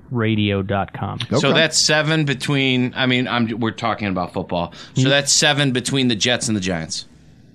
[1.40, 1.54] So Okay.
[1.54, 2.94] that's seven between.
[2.96, 4.74] I mean, I'm we're talking about football.
[4.96, 7.06] So that's seven between the Jets and the Giants.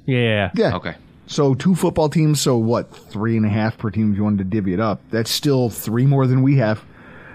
[0.07, 0.51] Yeah.
[0.55, 0.75] Yeah.
[0.77, 0.95] Okay.
[1.27, 2.41] So two football teams.
[2.41, 2.93] So what?
[2.95, 5.01] Three and a half per team if you wanted to divvy it up.
[5.11, 6.83] That's still three more than we have.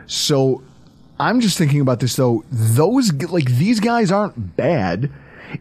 [0.08, 0.62] So
[1.20, 2.44] I'm just thinking about this though.
[2.52, 5.10] Those like these guys aren't bad.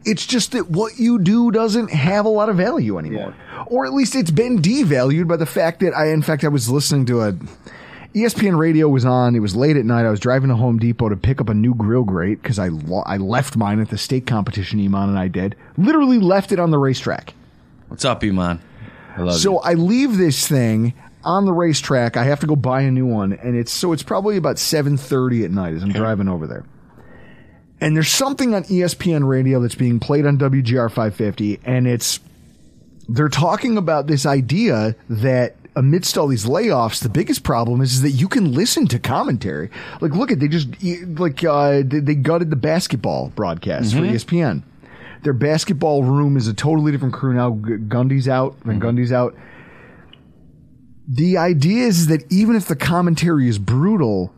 [0.04, 3.34] It's just that what you do doesn't have a lot of value anymore,
[3.66, 6.68] or at least it's been devalued by the fact that I, in fact, I was
[6.68, 7.34] listening to a
[8.14, 9.34] ESPN radio was on.
[9.34, 10.06] It was late at night.
[10.06, 12.68] I was driving to Home Depot to pick up a new grill grate because I
[12.68, 14.78] lo- I left mine at the state competition.
[14.84, 17.34] Iman and I did literally left it on the racetrack.
[17.88, 18.60] What's up, Iman?
[19.16, 19.58] I love So you.
[19.58, 22.16] I leave this thing on the racetrack.
[22.16, 24.96] I have to go buy a new one, and it's so it's probably about seven
[24.96, 26.64] thirty at night as I'm driving over there.
[27.80, 32.20] And there's something on ESPN radio that's being played on WGR 550, and it's
[33.08, 38.02] they're talking about this idea that amidst all these layoffs, the biggest problem is, is
[38.02, 39.70] that you can listen to commentary.
[40.00, 40.68] Like, look at they just
[41.18, 44.62] like uh, they, they gutted the basketball broadcast for E ESPN.
[45.22, 47.50] Their basketball room is a totally different crew now.
[47.50, 49.34] Gundy's out, and Gundy's out.
[51.08, 54.32] The idea is that even if the commentary is brutal,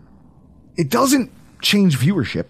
[0.76, 2.46] it doesn't change viewership.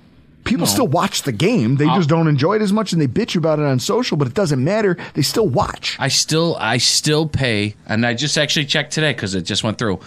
[0.46, 1.76] People still watch the game.
[1.76, 4.26] They just don't enjoy it as much and they bitch about it on social, but
[4.26, 4.96] it doesn't matter.
[5.14, 5.96] They still watch.
[5.98, 9.78] I still I still pay, and I just actually checked today because it just went
[9.78, 10.00] through.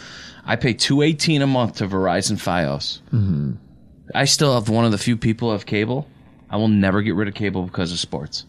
[0.45, 2.99] I pay two eighteen a month to Verizon FiOS.
[3.13, 3.52] Mm-hmm.
[4.15, 6.08] I still have one of the few people who have cable.
[6.49, 8.45] I will never get rid of cable because of sports.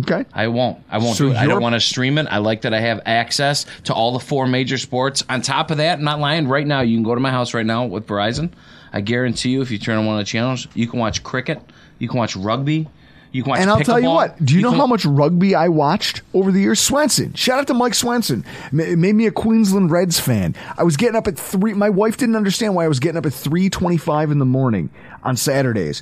[0.00, 0.24] Okay.
[0.32, 0.82] I won't.
[0.90, 1.36] I won't So do it.
[1.36, 2.26] I don't want to stream it.
[2.28, 5.22] I like that I have access to all the four major sports.
[5.28, 6.48] On top of that, I'm not lying.
[6.48, 8.50] Right now, you can go to my house right now with Verizon.
[8.94, 11.60] I guarantee you, if you turn on one of the channels, you can watch cricket,
[11.98, 12.88] you can watch rugby,
[13.32, 13.60] you can watch.
[13.60, 14.42] And I'll tell you what.
[14.42, 16.78] Do you, know can- how much rugby I watched over the years?
[16.78, 17.34] Swenson.
[17.34, 18.44] Shout out to Mike Swenson.
[18.72, 20.54] It made me a Queensland Reds fan.
[20.78, 21.74] I was getting up at three.
[21.74, 24.90] My wife didn't understand why I was getting up at three twenty-five in the morning
[25.24, 26.00] on Saturdays,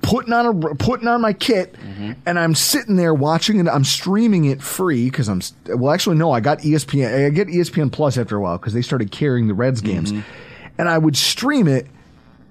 [0.00, 2.12] putting on a putting on my kit, Mm-hmm.
[2.26, 3.68] and I'm sitting there watching it.
[3.68, 5.42] I'm streaming it free because I'm.
[5.66, 6.30] Well, actually, no.
[6.32, 7.26] I got ESPN.
[7.26, 10.51] I get ESPN Plus after a while because they started carrying the Reds games, Mm-hmm.
[10.78, 11.86] And I would stream it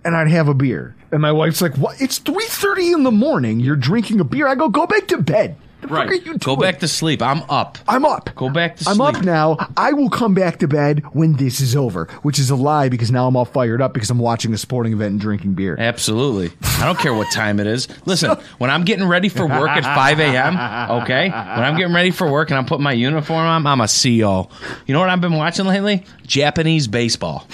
[0.04, 0.96] and I'd have a beer.
[1.12, 2.02] And my wife's like, "What?
[2.02, 3.60] It's three thirty in the morning.
[3.60, 6.10] You're drinking a beer." I go, "Go back to bed." The Right.
[6.10, 7.24] are you Go back to sleep.
[7.24, 7.80] I'm up.
[7.88, 8.30] I'm up.
[8.36, 8.94] Go back to sleep.
[8.94, 9.58] I'm up now.
[9.76, 13.10] I will come back to bed when this is over, which is a lie because
[13.12, 15.76] now I'm all fired up because I'm watching a sporting event and drinking beer.
[15.80, 16.52] Absolutely.
[16.80, 17.88] I don't care what time it is.
[18.06, 20.56] Listen, when I'm getting ready for work at 5 a.m.,
[21.02, 21.30] okay?
[21.30, 21.34] When
[21.66, 24.50] I'm getting ready for work and I'm putting my uniform on, I'm a CO.
[24.86, 26.06] You know what I've been watching lately?
[26.28, 27.48] Japanese baseball.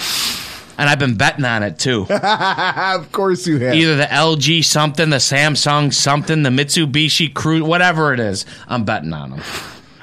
[0.78, 2.06] And I've been betting on it too.
[2.10, 3.74] of course you have.
[3.74, 8.46] Either the LG something, the Samsung something, the Mitsubishi Crew, whatever it is.
[8.68, 9.42] I'm betting on them.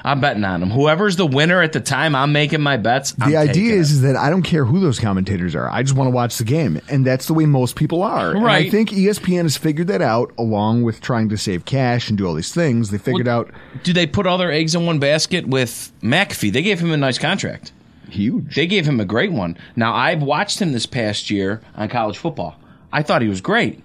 [0.05, 0.69] I'm betting on them.
[0.69, 3.15] Whoever's the winner at the time, I'm making my bets.
[3.19, 5.67] I'm the idea taking is, that I don't care who those commentators are.
[5.67, 8.35] I just want to watch the game, and that's the way most people are.
[8.35, 12.19] And I think ESPN has figured that out, along with trying to save cash and
[12.19, 12.91] do all these things.
[12.91, 13.51] They figured Well, out
[13.83, 16.53] Do they put all their eggs in one basket with McAfee?
[16.53, 17.71] They gave him a nice contract.
[18.09, 18.55] Huge.
[18.55, 19.57] They gave him a great one.
[19.75, 22.55] Now I've watched him this past year on college football.
[22.91, 23.83] I thought he was great.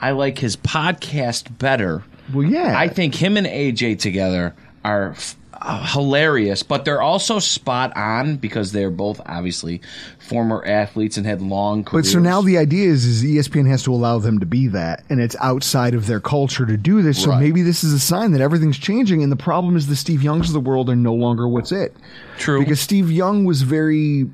[0.00, 2.04] I like his podcast better.
[2.32, 2.74] Well, yeah.
[2.78, 8.36] I think him and AJ together are f- uh, hilarious, but they're also spot on
[8.36, 9.80] because they're both obviously
[10.28, 12.06] former athletes and had long careers.
[12.06, 15.04] But so now the idea is, is ESPN has to allow them to be that,
[15.08, 17.22] and it's outside of their culture to do this.
[17.22, 17.40] So Right.
[17.40, 20.48] maybe this is a sign that everything's changing, and the problem is the Steve Youngs
[20.48, 21.96] of the world are no longer what's it.
[22.38, 22.60] True.
[22.60, 24.28] Because Steve Young was very.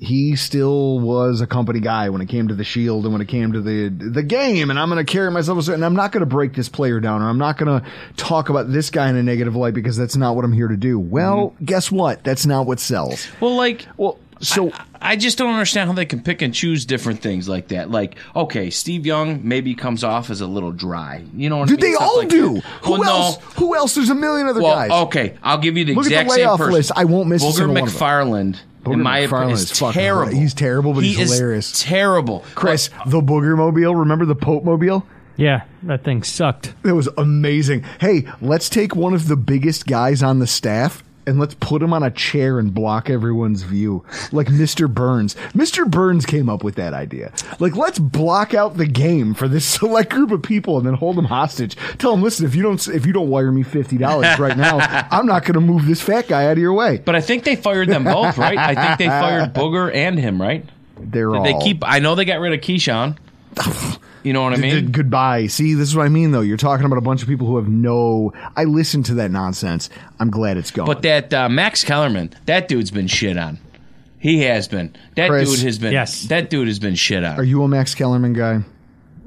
[0.00, 3.28] He still was a company guy when it came to the Shield and when it
[3.28, 5.94] came to the the game, and I'm going to carry myself, a certain- and I'm
[5.94, 8.90] not going to break this player down, or I'm not going to talk about this
[8.90, 10.98] guy in a negative light because that's not what I'm here to do.
[10.98, 11.64] Well, Mm-hmm.
[11.66, 12.24] guess what?
[12.24, 13.28] That's not what sells.
[13.40, 17.20] well, like Well, so I just don't understand how they can pick and choose different
[17.22, 17.90] things like that.
[17.90, 21.22] Like, okay, Steve Young maybe comes off as a little dry.
[21.34, 21.90] You know what Dude, I mean?
[21.92, 22.54] they Stuff all like do.
[22.54, 22.64] that.
[22.84, 23.36] Who Well, else?
[23.38, 23.44] No.
[23.56, 23.94] Who else?
[23.94, 24.90] There's a million other Well, guys.
[25.06, 26.72] okay, I'll give you the Look at the exact same person.
[26.72, 26.92] list.
[26.96, 27.86] I won't miss a Booger one of them.
[27.86, 28.56] McFarland.
[28.84, 30.20] Booger in my McFarland opinion, is is fucking terrible.
[30.26, 30.38] hilarious.
[30.42, 31.82] He's terrible, but He he's is hilarious.
[31.84, 33.94] Terrible, Chris, the Booger Mobile.
[33.94, 35.06] Remember the Pope Mobile?
[35.36, 36.74] Yeah, that thing sucked.
[36.84, 37.84] It was amazing.
[38.00, 41.92] Hey, let's take one of the biggest guys on the staff and let's put him
[41.92, 44.92] on a chair and block everyone's view, like Mr.
[44.92, 45.34] Burns.
[45.54, 45.88] Mr.
[45.88, 47.32] Burns came up with that idea.
[47.60, 51.16] Like, let's block out the game for this select group of people and then hold
[51.16, 51.76] them hostage.
[51.98, 54.78] Tell them, listen, if you don't if you don't wire me fifty dollars right now,
[55.10, 56.98] I'm not going to move this fat guy out of your way.
[56.98, 58.58] But I think they fired them both, right?
[58.58, 60.64] I think they fired Booger and him, right?
[60.98, 61.82] They're Did all they keep?
[61.84, 63.16] I know they got rid of Keyshawn.
[64.24, 64.92] You know what I Th- th- mean?
[64.92, 65.48] goodbye.
[65.48, 66.42] See, this is what I mean, though.
[66.42, 68.32] You're talking about a bunch of people who have no.
[68.54, 69.90] I listened to that nonsense.
[70.20, 70.86] I'm glad it's gone.
[70.86, 73.58] But that uh, Max Kellerman, that dude's been shit on.
[74.20, 74.94] He has been.
[75.16, 75.50] That Chris.
[75.50, 75.92] dude has been.
[75.92, 76.22] Yes.
[76.28, 77.36] That dude has been shit on.
[77.36, 78.60] are you a Max Kellerman guy?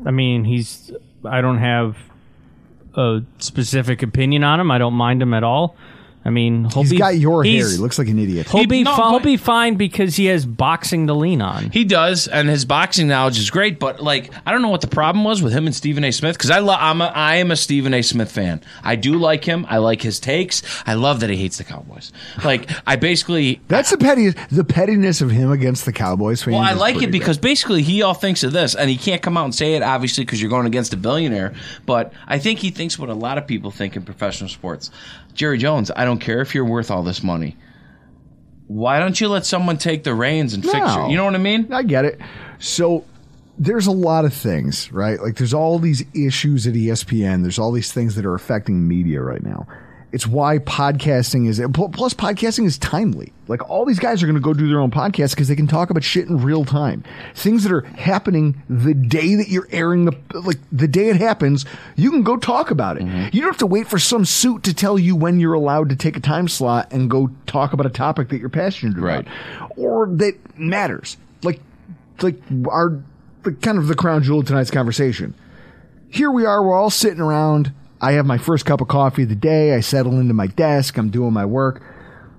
[0.06, 0.94] I mean, he's.
[1.26, 1.98] I don't have
[2.96, 4.72] a specific opinion on him.
[4.72, 5.76] I don't mind him at all.
[6.26, 7.70] I mean, he'll He's be, got your hair.
[7.70, 8.50] He looks like an idiot.
[8.50, 11.70] He'll He- be, no, fi- he'll be fine because he has boxing to lean on.
[11.70, 13.80] He does, and his boxing knowledge is great.
[13.80, 16.12] But like, I don't know what the problem was with him and Stephen A.
[16.12, 18.02] Smith because I lo- I'm a, I am a Stephen A.
[18.02, 18.62] Smith fan.
[18.84, 19.68] I do like him.
[19.70, 20.64] I like his takes.
[20.88, 22.12] I love that he hates the Cowboys.
[22.44, 24.38] Like, I basically That's the pettiest.
[24.50, 26.54] The pettiness of him against the Cowboys fans.
[26.56, 29.38] Well, I like it because basically he all thinks of this, and he can't come
[29.38, 31.54] out and say it, obviously, because you're going against a billionaire.
[31.86, 34.90] But I think he thinks what a lot of people think in professional sports.
[35.36, 37.56] Jerry Jones, I don't care if you're worth all this money.
[38.68, 41.06] Why don't you let someone take the reins and fix No.
[41.06, 41.12] it?
[41.12, 41.72] You know what I mean?
[41.72, 42.20] I get it.
[42.58, 43.06] So
[43.60, 45.22] there's a lot of things, right?
[45.22, 47.44] Like there's all these issues at ESPN.
[47.44, 49.68] There's all these things that are affecting media right now.
[50.16, 53.34] It's why podcasting is pl- plus podcasting is timely.
[53.50, 55.68] Like all these guys are going to go do their own podcast because they can
[55.68, 57.04] talk about shit in real time.
[57.34, 61.66] Things that are happening the day that you're airing the like the day it happens,
[61.98, 63.04] you can go talk about it.
[63.04, 63.36] Mm-hmm.
[63.36, 65.98] You don't have to wait for some suit to tell you when you're allowed to
[65.98, 69.26] take a time slot and go talk about a topic that you're passionate about
[69.76, 71.18] or that matters.
[71.44, 71.60] Like
[72.22, 73.04] like our
[73.44, 75.36] the kind of the crown jewel of tonight's conversation
[76.16, 76.64] here we are.
[76.64, 77.74] We're all sitting around.
[78.06, 79.74] I have my first cup of coffee of the day.
[79.74, 80.96] I settle into my desk.
[80.96, 81.82] I'm doing my work.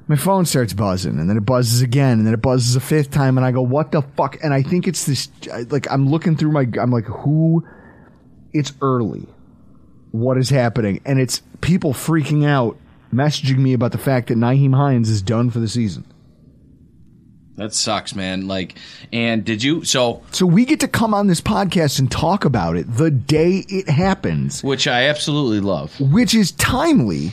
[0.07, 3.11] My phone starts buzzing and then it buzzes again and then it buzzes a fifth
[3.11, 4.37] time and I go, what the fuck?
[4.45, 5.29] And I think it's this,
[5.73, 7.67] like, I'm looking through my, I'm like, who?
[8.53, 9.27] It's early.
[10.13, 11.01] What is happening?
[11.05, 12.79] And it's people freaking out,
[13.13, 16.05] messaging me about the fact that Nyheim Hines is done for the season.
[17.57, 18.47] That sucks, man.
[18.47, 18.77] Like,
[19.12, 19.83] and did you?
[19.85, 23.64] So, So we get to come on this podcast and talk about it the day
[23.69, 24.62] it happens.
[24.62, 25.99] which I absolutely love.
[26.01, 27.33] which is timely.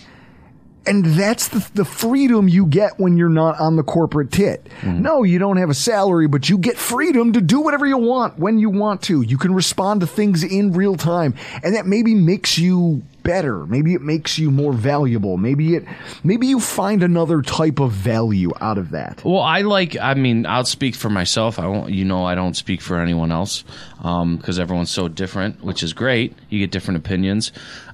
[0.86, 4.66] And that's the, the freedom you get when you're not on the corporate tit.
[4.82, 5.02] Mm-hmm.
[5.02, 8.38] No, you don't have a salary, but you get freedom to do whatever you want
[8.38, 9.22] when you want to.
[9.22, 11.36] You can respond to things in real time.
[11.64, 13.66] And that maybe makes you better.
[13.66, 15.38] Maybe it makes you more valuable.
[15.38, 15.86] Maybe it,
[16.24, 19.24] maybe you find another type of value out of that.
[19.24, 19.98] Well, I like.
[19.98, 21.60] I mean, I'll speak for myself.
[21.60, 21.92] I won't.
[21.92, 23.64] You know, I don't speak for anyone else
[24.04, 26.36] um, because everyone's so different, which is great.
[26.50, 27.52] You get different opinions.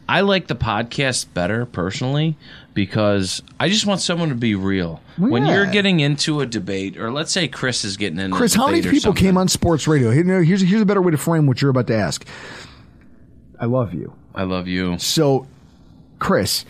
[0.08, 2.36] I like the podcast better personally
[2.80, 5.02] because I just want someone to be real.
[5.18, 5.56] When yeah.
[5.56, 8.82] you're getting into a debate, or let's say Chris is getting into Chris, how many
[8.82, 10.12] people came on sports radio?
[10.12, 12.26] Here's, here's a better way to frame what you're about to ask.
[13.60, 14.14] I love you.
[14.34, 14.98] I love you.
[14.98, 15.46] So,
[16.20, 16.64] Chris,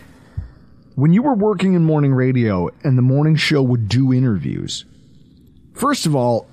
[0.95, 4.85] when you were working in morning radio and the morning show would do interviews,
[5.75, 6.47] first of all,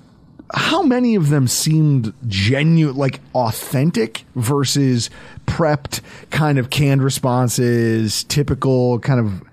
[0.53, 5.09] how many of them seemed genuine, like authentic versus
[5.47, 9.46] prepped, kind of canned responses, typical kind of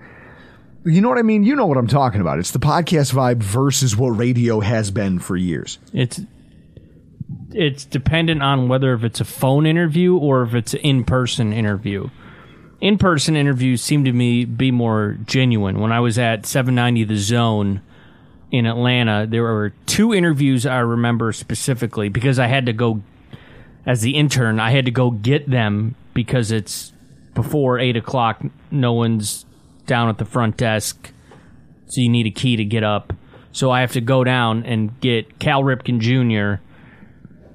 [0.85, 1.45] You know what I mean?
[1.45, 2.39] You know what I'm talking about.
[2.39, 5.79] It's the podcast vibe versus what radio has been for years.
[5.95, 6.21] It's
[7.53, 12.11] it's dependent on whether if it's a phone interview or if it's an in-person interview.
[12.81, 15.81] In-person interviews seem to me be more genuine.
[15.81, 17.81] When I was at 790 The Zone
[18.51, 23.03] in Atlanta, there were two interviews I remember specifically because I had to go
[23.87, 24.61] as the intern.
[24.61, 26.93] I had to go get them because it's
[27.33, 28.43] before eight o'clock.
[28.71, 29.47] No one's
[29.87, 31.13] down at the front desk,
[31.87, 33.13] so you need a key to get up.
[33.53, 36.61] So I have to go down and get Cal Ripken Jr.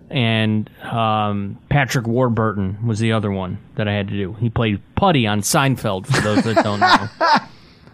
[0.10, 4.34] and um, Patrick Warburton was the other one that I had to do.
[4.40, 6.08] He played Puddy on Seinfeld.
[6.08, 7.08] For those that don't know.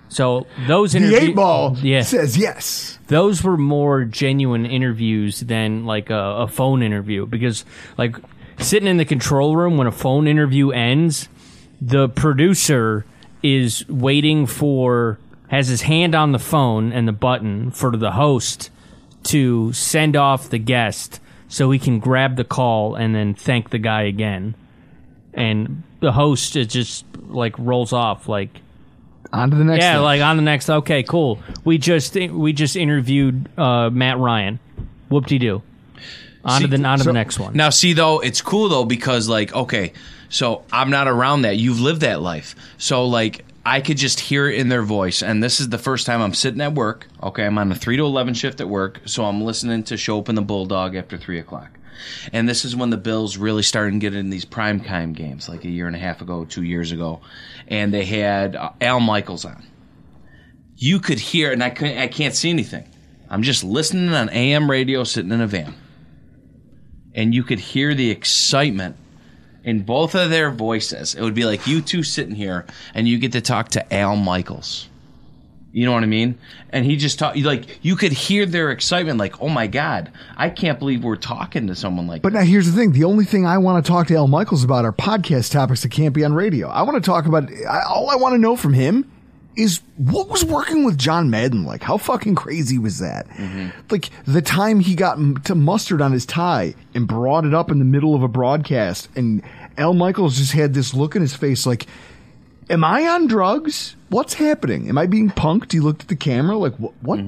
[0.07, 2.99] So those interviews, The eight ball yeah, says yes.
[3.07, 7.65] those were more genuine interviews than like a, a phone interview because
[7.97, 8.15] like
[8.59, 11.27] sitting in the control room when a phone interview ends
[11.81, 13.03] the producer
[13.45, 15.19] is waiting for
[15.49, 18.71] has his hand on the phone and the button for the host
[19.23, 23.77] to send off the guest so he can grab the call and then thank the
[23.77, 24.55] guy again
[25.33, 28.61] and the host is just like rolls off like
[29.31, 29.83] On to the next.
[29.83, 30.03] yeah, thing.
[30.03, 30.69] like on the next.
[30.69, 31.39] Okay, cool.
[31.63, 34.59] We just we just interviewed uh, Matt Ryan.
[35.09, 35.61] Whoop de doo.
[36.45, 37.53] On to the on to so- the next one.
[37.53, 39.93] Now, see though, it's cool though because like, okay,
[40.29, 41.57] so I'm not around that.
[41.57, 43.45] You've lived that life, so like.
[43.67, 46.35] I could just hear it in their voice, and this is the first time I'm
[46.35, 47.07] sitting at work.
[47.23, 50.29] Okay, I'm on a three to eleven shift at work, so I'm listening to Schopp
[50.29, 51.71] and the Bulldog after three o'clock.
[52.31, 55.49] And this is when the Bills really started to get in these prime time games,
[55.49, 57.21] like a year and a half ago, two years ago,
[57.67, 59.65] and they had uh, Al Michaels on.
[60.77, 62.87] You could hear, and I couldn't, I can't see anything.
[63.31, 65.73] I'm just listening on AM radio, sitting in a van
[67.16, 68.97] and you could hear the excitement
[69.63, 71.16] in both of their voices.
[71.16, 74.16] It would be like you two sitting here, and you get to talk to Al
[74.16, 74.89] Michaels.
[75.72, 76.38] You know what I mean?
[76.70, 80.49] And he just talked like you could hear their excitement, like, "Oh my god, I
[80.49, 83.45] can't believe we're talking to someone like." But now here's the thing: the only thing
[83.45, 86.34] I want to talk to Al Michaels about are podcast topics that can't be on
[86.34, 86.70] radio.
[86.70, 89.11] I want to talk about I, all I want to know from him
[89.56, 91.82] is what was working with John Madden like.
[91.84, 93.28] How fucking crazy was that?
[93.30, 93.70] Mm-hmm.
[93.89, 97.72] Like the time he got m- to mustard on his tie and brought it up
[97.72, 99.41] in the middle of a broadcast, and
[99.78, 101.88] Al Michaels just had this look in his face, like.
[102.68, 103.95] Am I on drugs?
[104.10, 104.89] What's happening?
[104.89, 105.72] Am I being punked?
[105.72, 106.93] He looked at the camera like, what?
[107.03, 107.20] What,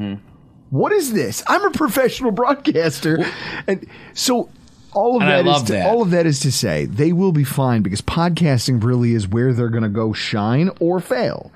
[0.71, 1.43] what is this?
[1.45, 3.23] I'm a professional broadcaster,
[3.67, 4.49] and so
[4.93, 5.85] all of And that is to, that.
[5.85, 9.53] all of that is to say they will be fine because podcasting really is where
[9.53, 11.51] they're going to go shine or fail.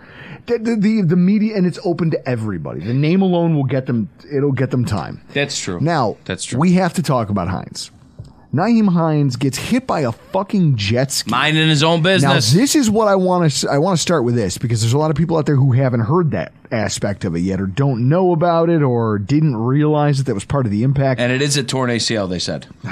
[0.48, 2.80] The, the, the the media and it's open to everybody.
[2.82, 4.10] The name alone will get them.
[4.32, 5.22] It'll get them time.
[5.34, 5.80] That's true.
[5.82, 6.60] Now that's true.
[6.60, 7.92] We have to talk about Hines.
[8.54, 11.32] Nyheim Hines gets hit by a fucking jet ski.
[11.32, 12.54] Minding his own business.
[12.54, 13.70] Now this is what I want to.
[13.70, 15.72] I want to start with this because there's a lot of people out there who
[15.72, 20.18] haven't heard that aspect of it yet, or don't know about it, or didn't realize
[20.18, 21.22] that that was part of the impact.
[21.22, 22.30] and it is a torn ACL.
[22.30, 22.68] They said.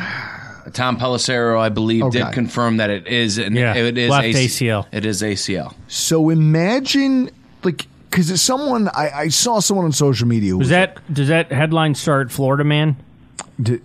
[0.74, 2.20] Tom Pelissero, I believe, Okay.
[2.24, 3.40] did confirm that it is.
[3.40, 4.86] An, Yeah, it is left AC ACL.
[4.92, 5.74] It is ACL.
[5.88, 7.32] so imagine,
[7.64, 11.52] like, because someone I, I saw someone on social media who Does that does that
[11.52, 12.96] headline start Florida man?
[13.62, 13.80] d-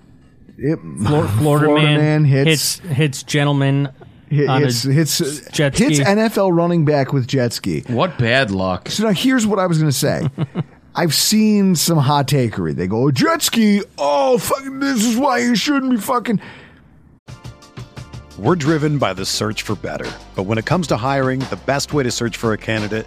[0.57, 3.89] it, Flor- Florida, Florida man, man hits- hits hits gentleman
[4.31, 6.01] hit- on a hits hits hits.
[6.01, 7.81] NFL running back with jet ski.
[7.89, 8.89] What bad luck!
[8.89, 10.29] So now here's what I was going to say.
[10.97, 12.72] I've seen some hot takery.
[12.75, 13.83] They go jet ski.
[13.99, 14.79] Oh, fucking!
[14.79, 16.41] This is why you shouldn't be fucking.
[18.39, 20.11] We're driven by the search for better.
[20.35, 23.07] But when it comes to hiring, the best way to search for a candidate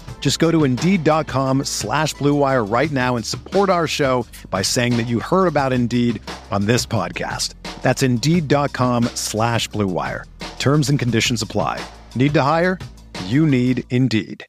[0.21, 4.95] Just go to Indeed.com slash Blue Wire right now and support our show by saying
[4.97, 7.55] that you heard about Indeed on this podcast.
[7.81, 10.25] That's Indeed.com slash Blue Wire.
[10.59, 11.83] Terms and conditions apply.
[12.15, 12.77] Need to hire?
[13.25, 14.45] You need Indeed.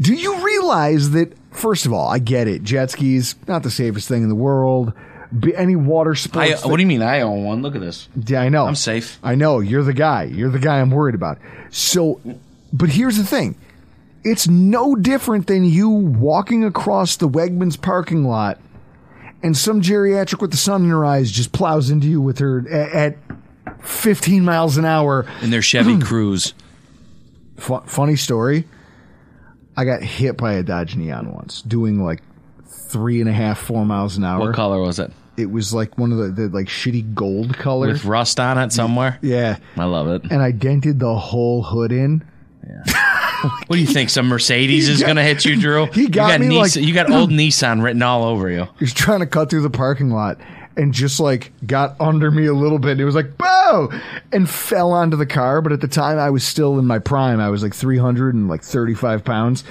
[0.00, 1.32] Do you realize that?
[1.50, 2.62] First of all, I get it.
[2.64, 4.92] Jet skis not the safest thing in the world.
[5.38, 6.62] be, any water I, sports.
[6.62, 7.00] that- what do you mean?
[7.02, 7.62] I own one.
[7.62, 8.08] Look at this.
[8.26, 8.66] yeah, I know.
[8.66, 9.18] I'm safe.
[9.22, 9.60] I know.
[9.60, 10.24] You're the guy.
[10.24, 11.38] You're the guy I'm worried about.
[11.70, 12.20] So,
[12.74, 13.56] but here's the thing.
[14.24, 18.58] It's no different than you walking across the Wegmans parking lot
[19.44, 22.66] and some geriatric with the sun in her eyes just plows into you with her
[22.66, 23.16] a- at
[23.82, 25.26] 15 miles an hour.
[25.42, 26.00] In their Chevy hmm.
[26.00, 26.54] Cruze.
[27.56, 28.66] Fu- funny story.
[29.76, 32.22] I got hit by a Dodge Neon once doing like
[32.66, 34.40] three and a half, four miles an hour.
[34.40, 35.12] What color was it?
[35.36, 37.88] It was like one of the, the like shitty gold color.
[37.88, 39.18] With rust on it somewhere?
[39.20, 39.58] yeah.
[39.76, 40.30] I love it.
[40.30, 42.24] And I dented the whole hood in.
[43.66, 44.08] What do you think?
[44.10, 45.86] Some Mercedes is going to hit you, Drew?
[45.86, 48.64] He got you got me like- you got old Nissan written all over you.
[48.78, 50.38] He was trying to cut through the parking lot
[50.76, 52.98] and just like got under me a little bit.
[53.00, 53.90] It was like, bow!
[54.32, 55.60] And fell onto the car.
[55.60, 57.38] But at the time, I was still in my prime.
[57.38, 59.62] I was like 300 and like 35 pounds.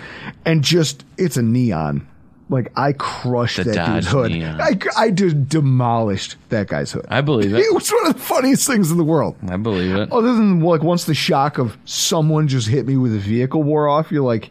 [0.46, 2.08] And just, it's a neon.
[2.50, 4.32] Like, I crushed The that Dodge dude's hood.
[4.32, 4.62] Neon.
[4.62, 7.06] I, I just demolished that guy's hood.
[7.10, 7.60] I believe it.
[7.66, 9.36] It was one of the funniest things in the world.
[9.50, 10.12] I believe it.
[10.12, 13.88] Other than like once the shock of someone just hit me with a vehicle wore
[13.88, 14.50] off, you're like,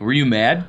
[0.00, 0.64] Were you mad?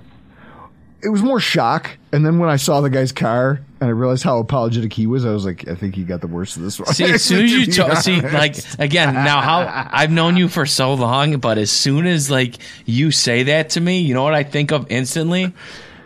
[1.02, 1.90] it was more shock.
[2.14, 5.26] And then when I saw the guy's car and I realized how apologetic he was,
[5.26, 6.94] I was like, I think he got the worst of this one.
[6.94, 10.66] See, as soon as you To see, like again, now how I've known you for
[10.66, 12.56] so long, but as soon as like
[12.86, 15.52] you say that to me, you know what I think of instantly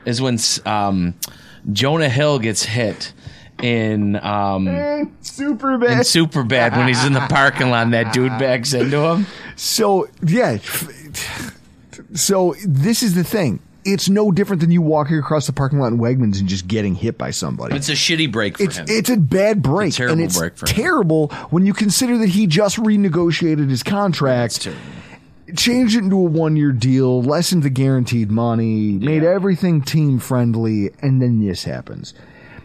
[0.07, 1.13] is when um,
[1.71, 3.13] Jonah Hill gets hit
[3.61, 6.05] in um, super in bad.
[6.05, 9.25] Super Bad when he's in the parking lot and that dude backs into him.
[9.55, 10.57] So yeah,
[12.13, 13.59] so this is the thing.
[13.85, 16.93] It's no different than you walking across the parking lot in Wegmans and just getting
[16.93, 17.73] hit by somebody.
[17.75, 18.85] It's a shitty break for It's him.
[18.89, 20.75] it's a bad break, It's a terrible and it's break for him.
[20.75, 24.81] terrible when you consider that he just renegotiated his contract, terrible.
[25.55, 30.91] Changed it into a one year deal, lessened the guaranteed money, made everything team friendly,
[31.01, 32.13] and then this happens.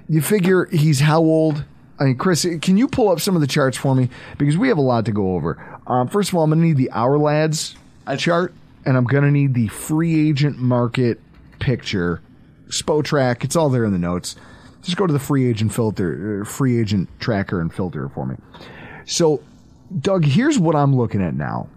[0.09, 1.65] You figure he's how old?
[2.01, 4.67] I mean, Chris, can you pull up some of the charts for me because we
[4.69, 5.81] have a lot to go over.
[5.87, 7.77] Um, first of all, I'm going to need the Our Lads
[8.19, 8.53] chart,
[8.85, 11.21] and I'm going to need the free agent market
[11.61, 12.21] picture,
[12.69, 13.45] Spotrac.
[13.45, 14.35] It's all there in the notes.
[14.83, 18.35] Just go to the free agent filter, uh, free agent tracker, and filter for me.
[19.07, 19.43] So,
[20.01, 21.69] Doug, here's what I'm looking at now.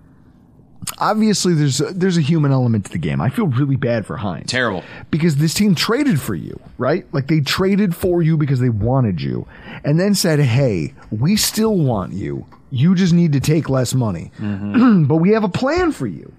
[0.98, 3.22] Obviously, there's a, there's a human element to the game.
[3.22, 4.84] I feel really bad for Hines Terrible.
[5.12, 7.06] because this team traded for you, right?
[7.14, 9.48] Like they traded for you because they wanted you,
[9.84, 12.46] and then said, "Hey, we still want you.
[12.72, 15.04] You just need to take less money, mm-hmm.
[15.08, 16.32] but we have a plan for you."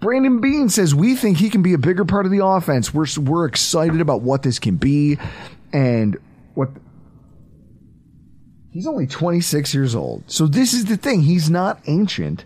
[0.00, 2.92] Brandon Beane says we think he can be a bigger part of the offense.
[2.92, 5.18] We're we're excited about what this can be,
[5.72, 6.16] and
[6.54, 6.70] what.
[8.70, 10.24] He's only 26 years old.
[10.30, 11.22] So this is the thing.
[11.22, 12.44] He's not ancient.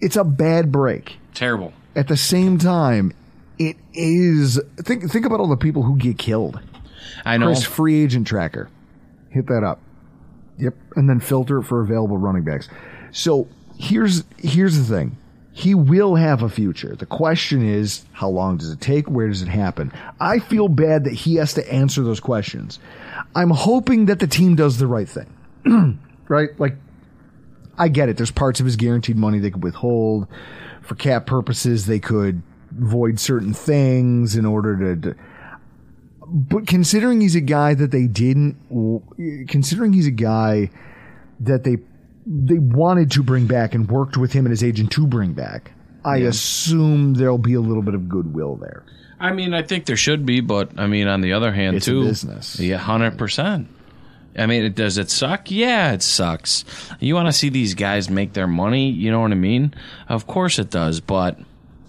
[0.00, 1.72] It's a bad break Terrible.
[1.94, 3.12] at the same time,
[3.58, 6.60] it is think think about all the people who get killed.
[7.24, 7.46] I know.
[7.46, 8.68] Chris free agent tracker.
[9.30, 9.80] Hit that up.
[10.58, 10.74] Yep.
[10.96, 12.68] And then filter it for available running backs.
[13.12, 15.16] So here's here's the thing.
[15.52, 16.94] He will have a future.
[16.94, 19.08] The question is, how long does it take?
[19.08, 19.90] Where does it happen?
[20.20, 22.78] I feel bad that he has to answer those questions.
[23.34, 25.98] I'm hoping that the team does the right thing.
[26.28, 26.50] right?
[26.60, 26.76] Like
[27.78, 28.16] I get it.
[28.16, 30.28] There's parts of his guaranteed money they could withhold
[30.82, 31.86] for cap purposes.
[31.86, 35.10] They could void certain things in order to.
[35.10, 35.18] to
[36.28, 38.56] but considering he's a guy that they didn't,
[39.48, 40.70] considering he's a guy
[41.40, 41.76] that they
[42.26, 45.70] they wanted to bring back and worked with him and his agent to bring back,
[46.04, 48.84] I assume there'll be a little bit of goodwill there.
[49.20, 51.86] I mean, I think there should be, but I mean, on the other hand, It's
[51.86, 52.58] a too, business.
[52.58, 53.68] Yeah, hundred percent.
[54.38, 55.50] I mean, it, does it suck?
[55.50, 56.64] Yeah, it sucks.
[57.00, 58.90] You want to see these guys make their money?
[58.90, 59.74] You know what I mean?
[60.08, 61.38] Of course it does, but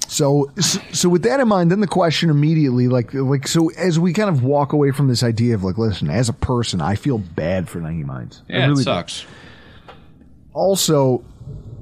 [0.08, 4.14] So, so, with that in mind, then the question immediately, like, like, so as we
[4.14, 7.18] kind of walk away from this idea of like, listen, as a person, I feel
[7.18, 8.42] bad for Nyheim Hines.
[8.50, 9.26] I yeah, really it sucks.
[10.54, 11.26] also,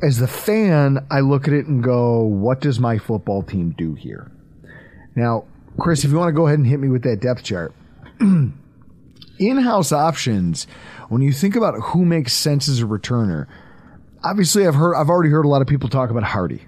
[0.01, 3.93] as the fan, I look at it and go, what does my football team do
[3.93, 4.31] here?
[5.15, 5.45] Now,
[5.79, 7.73] Chris, if you want to go ahead and hit me with that depth chart.
[9.39, 10.65] In house options,
[11.09, 13.47] when you think about who makes sense as a returner,
[14.23, 16.61] obviously I've heard I've already heard a lot of people talk about Harty.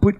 [0.00, 0.14] But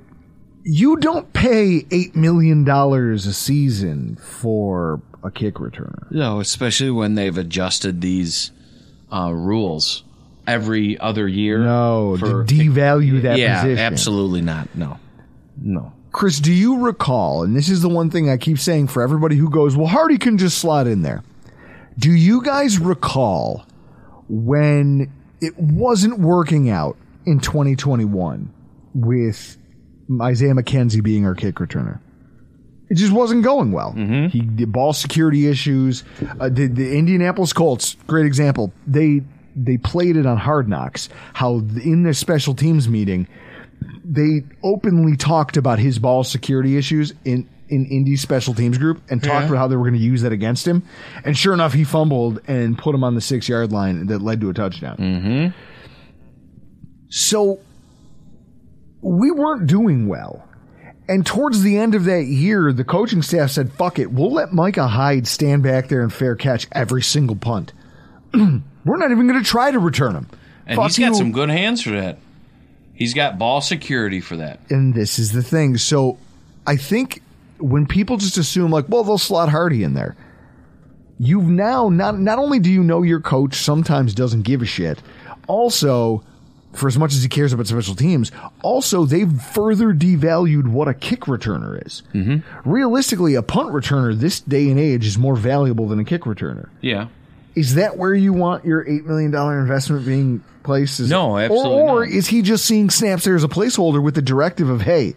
[0.64, 6.10] you don't pay eight million dollars a season for a kick returner.
[6.10, 8.50] No, especially when they've adjusted these
[9.12, 10.04] uh, rules
[10.46, 11.58] every other year.
[11.58, 13.78] No, for- to devalue that yeah, position.
[13.78, 14.68] absolutely not.
[14.74, 14.98] No,
[15.60, 15.92] no.
[16.12, 19.36] Chris, do you recall, and this is the one thing I keep saying for everybody
[19.36, 21.22] who goes, well, Harty can just slot in there.
[21.98, 23.66] Do you guys recall
[24.28, 25.10] when
[25.40, 26.96] it wasn't working out
[27.26, 28.52] in 2021
[28.94, 29.56] with
[30.20, 31.98] Isaiah McKenzie being our kick returner?
[32.90, 33.92] It just wasn't going well.
[33.92, 36.04] He did ball security issues.
[36.38, 38.70] Uh, the, the Indianapolis Colts, great example.
[38.86, 39.22] They
[39.56, 41.08] they played it on Hard Knocks.
[41.32, 43.28] How in their special teams meeting,
[44.04, 49.22] they openly talked about his ball security issues in in Indy's special teams group and
[49.22, 50.82] talked about how they were going to use that against him.
[51.24, 54.42] And sure enough, he fumbled and put him on the six yard line that led
[54.42, 54.96] to a touchdown.
[54.98, 55.58] Mm-hmm.
[57.08, 57.60] So
[59.00, 60.46] we weren't doing well.
[61.08, 64.52] And towards the end of that year, the coaching staff said, fuck it, we'll let
[64.52, 67.72] Micah Hyde stand back there and fair catch every single punt.
[68.34, 70.28] We're not even going to try to return him.
[70.66, 71.14] And Fuck he's got you.
[71.14, 72.18] some good hands for that.
[73.02, 74.60] He's got ball security for that.
[74.70, 75.76] And this is the thing.
[75.76, 76.18] So
[76.68, 77.20] I think
[77.58, 80.14] when people just assume, like, well, they'll slot Harty in there,
[81.18, 85.02] you've now not, not only do you know your coach sometimes doesn't give a shit,
[85.48, 86.22] also,
[86.74, 88.30] for as much as he cares about special teams,
[88.62, 92.04] also they've further devalued what a kick returner is.
[92.14, 92.70] Mm-hmm.
[92.70, 96.68] Realistically, a punt returner this day and age is more valuable than a kick returner.
[96.80, 97.08] Yeah.
[97.54, 101.00] Is that where you want your eight million dollar investment being placed?
[101.00, 102.14] Is No, absolutely Or, or not.
[102.14, 105.14] is he just seeing snaps there as a placeholder with the directive of, hey,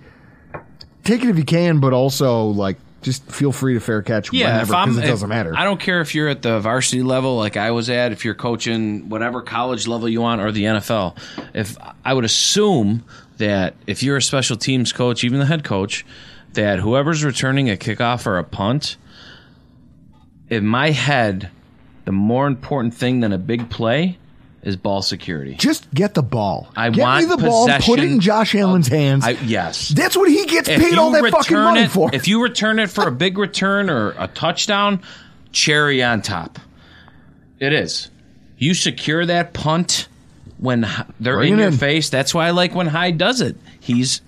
[1.04, 4.48] take it if you can, but also like just feel free to fair catch Yeah,
[4.48, 5.54] whenever because it doesn't matter.
[5.56, 8.34] I don't care if you're at the varsity level like I was at, if you're
[8.34, 11.16] coaching whatever college level you want or the NFL.
[11.54, 13.04] If I would assume
[13.38, 16.04] that if you're a special teams coach, even the head coach,
[16.54, 18.98] that whoever's returning a kickoff or a punt,
[20.50, 21.50] in my head,
[22.06, 24.18] the more important thing than a big play
[24.64, 25.54] is ball security.
[25.56, 26.68] just get the ball.
[26.76, 29.24] I get want me the ball, put it in Josh Allen's hands.
[29.24, 29.90] I, yes.
[29.90, 32.10] That's what he gets If paid all that fucking money it, for.
[32.14, 35.02] If you return it for a big return or a touchdown,
[35.52, 36.58] cherry on top.
[37.60, 38.10] It is.
[38.58, 40.08] You secure that punt
[40.58, 40.88] when
[41.20, 41.78] they're Bring in your in.
[41.78, 42.10] face.
[42.10, 43.58] That's why I like when Hyde does it.
[43.80, 44.22] He's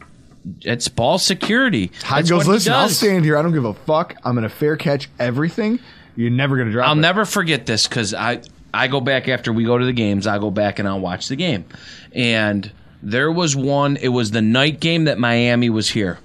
[0.61, 1.91] it's ball security.
[2.03, 3.37] Hyde That's goes, listen, I'll stand here.
[3.37, 4.15] I don't give a fuck.
[4.23, 5.79] I'm going to fair catch everything.
[6.17, 7.01] You're never going to drop I'll it.
[7.01, 8.41] never forget this because I
[8.73, 10.27] I go back after we go to the games.
[10.27, 11.63] I go back and I'll watch the game,
[12.11, 12.69] and
[13.01, 13.95] there was one.
[13.95, 16.19] It was the night game that Miami was here.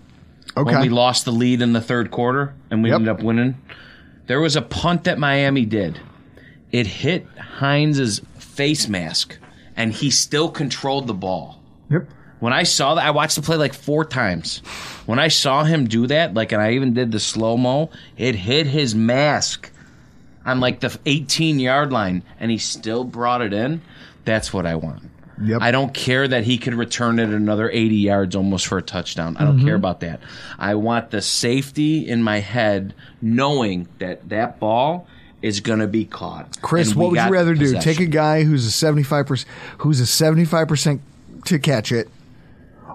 [0.57, 0.73] Okay.
[0.73, 2.97] when we lost the lead in the third quarter and we Yep.
[2.97, 3.57] ended up winning.
[4.27, 5.99] There was a punt that Miami did.
[6.71, 7.27] It hit
[7.61, 9.39] Hines's face mask,
[9.77, 11.59] and he still controlled the ball.
[11.91, 12.07] Yep.
[12.41, 14.59] When I saw that, I watched the play like four times.
[15.07, 17.89] When I saw him do that, like, and I even did the slow mo,
[18.19, 19.71] it hit his mask
[20.45, 23.81] on like the 18 yard line, and he still brought it in.
[24.25, 25.03] That's what I want.
[25.43, 25.61] Yep.
[25.63, 29.37] I don't care that he could return it another 80 yards almost for a touchdown.
[29.39, 29.67] I don't Mm-hmm.
[29.67, 30.21] care about that.
[30.59, 35.09] I want the safety in my head knowing that that ball
[35.41, 36.61] is going to be caught.
[36.63, 37.81] Chris, what would you rather do?
[37.81, 41.01] Take a guy who's a seventy five percent, who's a seventy five percent
[41.47, 42.09] to catch it,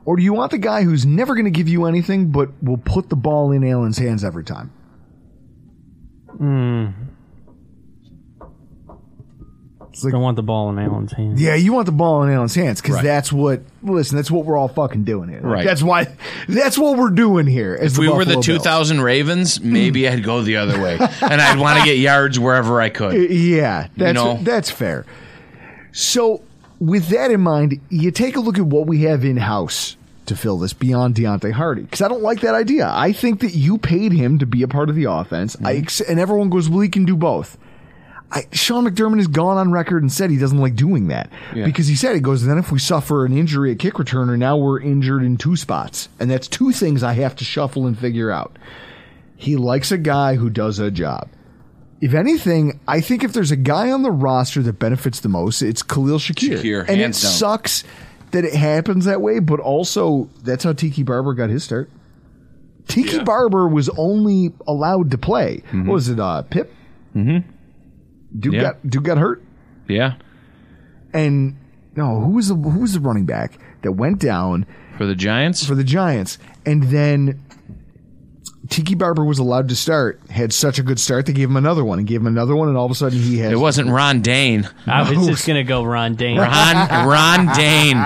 [0.06, 2.78] or do you want the guy who's never going to give you anything but will
[2.78, 4.72] put the ball in Allen's hands every time?
[10.06, 11.42] I don't want the ball in Allen's hands.
[11.42, 13.62] Yeah, you want the ball in Allen's hands because that's what.
[13.84, 15.42] Listen, that's what we're all fucking doing here.
[15.42, 15.66] Like, Right.
[15.66, 16.08] That's why.
[16.48, 17.76] That's what we're doing here.
[17.76, 21.80] If we were the 2000 Ravens, maybe I'd go the other way, and I'd want
[21.80, 23.32] to get yards wherever I could.
[23.32, 24.38] Yeah, that's know?
[24.42, 25.06] that's fair.
[25.92, 26.42] So,
[26.80, 29.96] with that in mind, you take a look at what we have in house
[30.28, 32.90] to fill this beyond Deonte Harty because I don't like that idea.
[32.94, 35.84] I think that you paid him to be a part of the offense, I Mm-hmm.
[35.84, 37.58] ex- and everyone goes, "Well, he can do both."
[38.30, 41.32] I, Sean McDermott has gone on record and said he doesn't like doing that
[41.66, 42.46] because he said it goes.
[42.46, 46.10] Then if we suffer an injury at kick returner, now we're injured in two spots,
[46.20, 48.58] and that's two things I have to shuffle and figure out.
[49.38, 51.30] He likes a guy who does a job.
[52.02, 55.62] If anything, I think if there's a guy on the roster that benefits the most,
[55.62, 56.60] it's Khalil Shakir.
[56.60, 57.14] Shakir, and it down.
[57.14, 57.84] sucks
[58.32, 61.90] that it happens that way, but also that's how Tiki Barber got his start.
[62.88, 65.64] Tiki Barber was only allowed to play.
[65.72, 66.74] What was it, uh, Pip?
[67.16, 67.50] Mm-hmm.
[68.38, 68.62] Dude Yeah.
[68.62, 69.42] got Dude got hurt,
[69.88, 70.14] Yeah,
[71.14, 71.56] and
[71.96, 74.66] no, who was the who was the running back that went down
[74.98, 75.66] for the Giants.
[75.66, 77.40] for the Giants, and then
[78.70, 80.20] Tiki Barber was allowed to start.
[80.30, 82.68] Had such a good start, they gave him another one, and gave him another one,
[82.68, 83.52] and all of a sudden he has.
[83.52, 84.68] it wasn't Ron Dayne.
[84.86, 86.38] I was just gonna go Ron Dayne.
[86.38, 87.98] Ron Ron Dayne.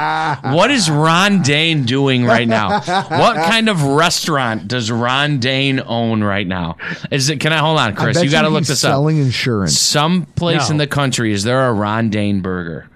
[0.53, 2.80] What is Ron Dayne doing right now?
[2.82, 6.78] What kind of restaurant does Ron Dayne own right now?
[7.12, 7.39] Is it?
[7.39, 8.18] Can I hold on, I Chris?
[8.18, 8.91] bet You got to look he's this up.
[8.91, 9.78] selling insurance.
[9.78, 10.74] Some place No.
[10.74, 12.88] in the country is there a Ron Dayne burger?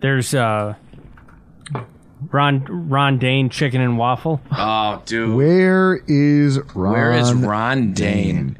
[0.00, 0.74] There's uh,
[2.30, 4.40] Ron Ron Dayne chicken and waffle.
[4.52, 5.34] Oh, dude.
[5.34, 6.92] Where is Ron?
[6.92, 8.58] Where is Ron Dayne?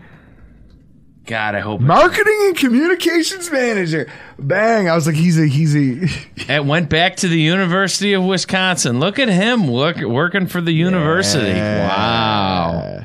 [1.24, 4.10] God, I hope it, Marketing and communications manager.
[4.38, 4.88] Bang!
[4.88, 6.08] I was like, he's a he's a.
[6.52, 8.98] it went back to the University of Wisconsin.
[8.98, 11.52] Look at him work, working for the university.
[11.52, 13.04] Wow.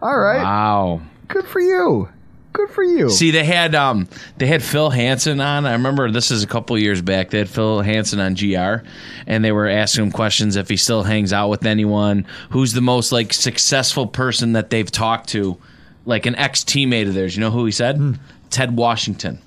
[0.00, 0.42] All right.
[0.42, 1.02] Wow.
[1.28, 2.08] Good for you.
[2.52, 3.10] Good for you.
[3.10, 5.66] See, they had um they had Phil Hansen on.
[5.66, 7.30] I remember this is a couple years back.
[7.30, 8.84] They had Phil Hansen on GR,
[9.26, 12.26] and they were asking him questions if he still hangs out with anyone.
[12.50, 15.58] Who's the most like successful person that they've talked to,
[16.06, 17.36] like an ex teammate of theirs.
[17.36, 17.96] You know who he said?
[17.96, 18.12] Hmm.
[18.50, 19.38] Ted Washington.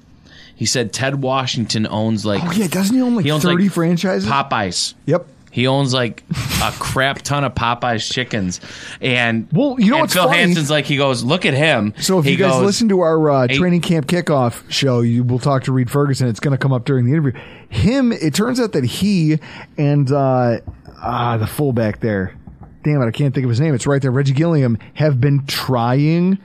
[0.56, 3.66] He said Ted Washington owns like oh yeah, doesn't he own like he owns thirty
[3.66, 4.30] like franchises?
[4.30, 4.94] Popeyes.
[5.06, 5.28] Yep.
[5.54, 6.24] He owns like
[6.64, 8.60] a crap ton of Popeyes chickens,
[9.00, 10.40] and Well, you know what's Phil funny?
[10.40, 11.94] Hansen's like he goes, look at him.
[12.00, 15.02] So if He you guys goes, listen to our uh, Eight- training camp kickoff show,
[15.02, 16.28] you will talk to Reid Ferguson.
[16.28, 17.40] It's going to come up during the interview.
[17.70, 19.38] Him, it turns out that he
[19.78, 20.60] and uh,
[21.02, 22.36] ah the fullback there,
[22.84, 23.76] damn it, I can't think of his name.
[23.76, 24.10] It's right there.
[24.12, 26.40] Reggie Gilliam have been trying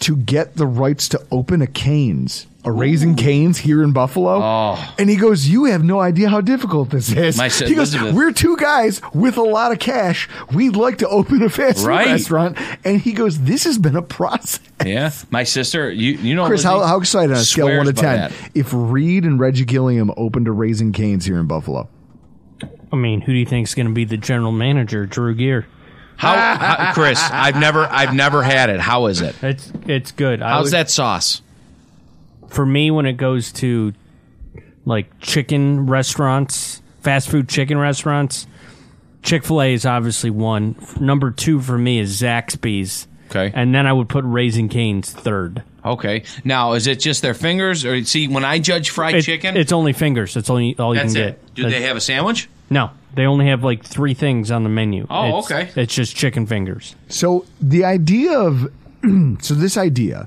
[0.00, 2.46] to get the rights to open a Canes.
[2.64, 4.94] A Raising Canes here in Buffalo, Oh.
[4.96, 7.92] and he goes, "You have no idea how difficult this is." My sis- he goes,
[7.92, 10.28] Elizabeth- "We're two guys with a lot of cash.
[10.52, 12.06] We'd like to open a fast food Right.
[12.06, 15.90] restaurant," and he goes, "This has been a process." Yeah, my sister.
[15.90, 17.92] You you know Chris, Lizzie how, how excited on a scale of swears one to
[17.94, 18.32] by ten that.
[18.54, 21.88] if Reid and Reggie Gilliam opened a Raising Canes here in Buffalo?
[22.92, 25.04] I mean, who do you think is going to be the general manager?
[25.04, 25.66] Drew Gear.
[26.16, 27.18] How, how Chris?
[27.32, 28.78] I've never I've never had it.
[28.78, 29.34] How is it?
[29.42, 30.40] It's it's good.
[30.42, 31.42] I How's would- that sauce?
[32.52, 33.92] For me when it goes to
[34.84, 38.46] like chicken restaurants, fast food chicken restaurants?
[39.22, 40.74] Chick Fil A is obviously one.
[41.00, 43.52] Number two for me is Zaxby's, Okay.
[43.54, 45.62] and then I would put Raising Cane's third.
[45.84, 46.24] Okay.
[46.44, 49.56] Now, is it just their fingers, or see when I judge fried It- chicken?
[49.56, 50.36] It's only fingers.
[50.36, 51.26] It's only all you that's can it.
[51.26, 51.54] get.
[51.54, 52.48] Do That- they have a sandwich?
[52.68, 55.06] No, they only have like three things on the menu.
[55.08, 55.80] Oh, It's- okay.
[55.80, 56.94] It's just chicken fingers.
[57.08, 58.70] So the idea of
[59.40, 60.26] so this idea,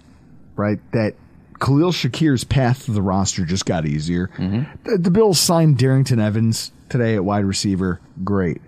[0.55, 1.15] right, that
[1.59, 4.27] Khalil Shakir's path to the roster just got easier.
[4.37, 4.63] Mm-hmm.
[4.83, 8.01] The, the Bills signed Darrynton Evans today at wide receiver.
[8.23, 8.61] Great.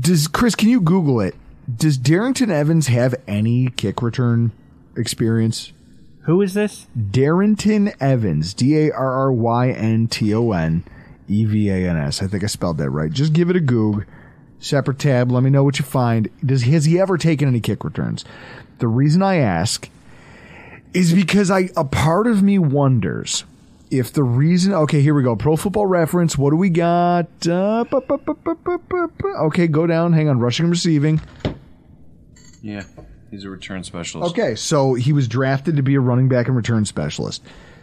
[0.00, 0.54] Does Chris?
[0.54, 1.34] Can you Google it?
[1.74, 4.52] Does Darrynton Evans have any kick return
[4.96, 5.72] experience?
[6.24, 6.86] Who is this?
[6.96, 10.84] Darrynton Evans, D A R R Y N T O N
[11.26, 12.22] E V A N S.
[12.22, 13.10] I think I spelled that right.
[13.10, 14.04] Just give it a Goog.
[14.60, 15.30] Separate tab.
[15.30, 16.28] Let me know what you find.
[16.44, 18.24] Does has he ever taken any kick returns?
[18.78, 19.88] The reason I ask
[20.94, 23.44] is because I a part of me wonders
[23.90, 24.72] if the reason.
[24.74, 25.36] Okay, here we go.
[25.36, 26.36] Pro Football Reference.
[26.36, 27.26] What do we got?
[27.46, 30.12] Uh, bu- bu- bu- okay, go down.
[30.12, 30.38] Hang on.
[30.38, 31.20] Rushing and receiving.
[32.62, 32.84] Yeah,
[33.30, 34.32] he's a return specialist.
[34.32, 37.42] Okay, so he was drafted to be a running back and return specialist.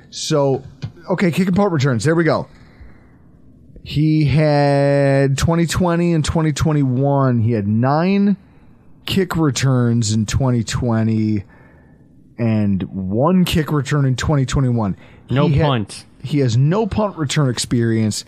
[0.10, 0.64] So,
[1.10, 2.04] okay, kick and punt returns.
[2.04, 2.48] There we go.
[3.84, 7.40] He had 2020 and 2021.
[7.40, 8.36] He had nine
[9.06, 11.44] kick returns in 2020
[12.38, 14.96] and one kick return in 2021.
[15.30, 16.06] No He punt.
[16.24, 18.26] he has no punt return experience.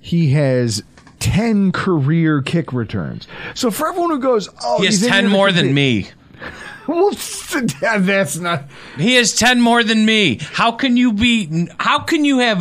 [0.00, 0.82] He has
[1.20, 3.26] 10 career kick returns.
[3.54, 6.08] So for everyone who goes, oh, He has ten more than me.
[6.86, 7.10] well,
[7.80, 8.64] that's not.
[8.98, 10.38] He has ten more than me.
[10.42, 11.68] How can you be?
[11.80, 12.60] How can you have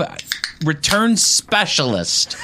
[0.64, 2.36] return specialist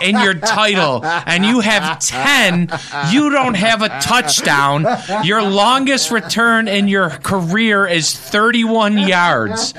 [0.00, 2.68] in your title and you have 10
[3.10, 4.86] you don't have a touchdown
[5.24, 9.74] your longest return in your career is 31 yards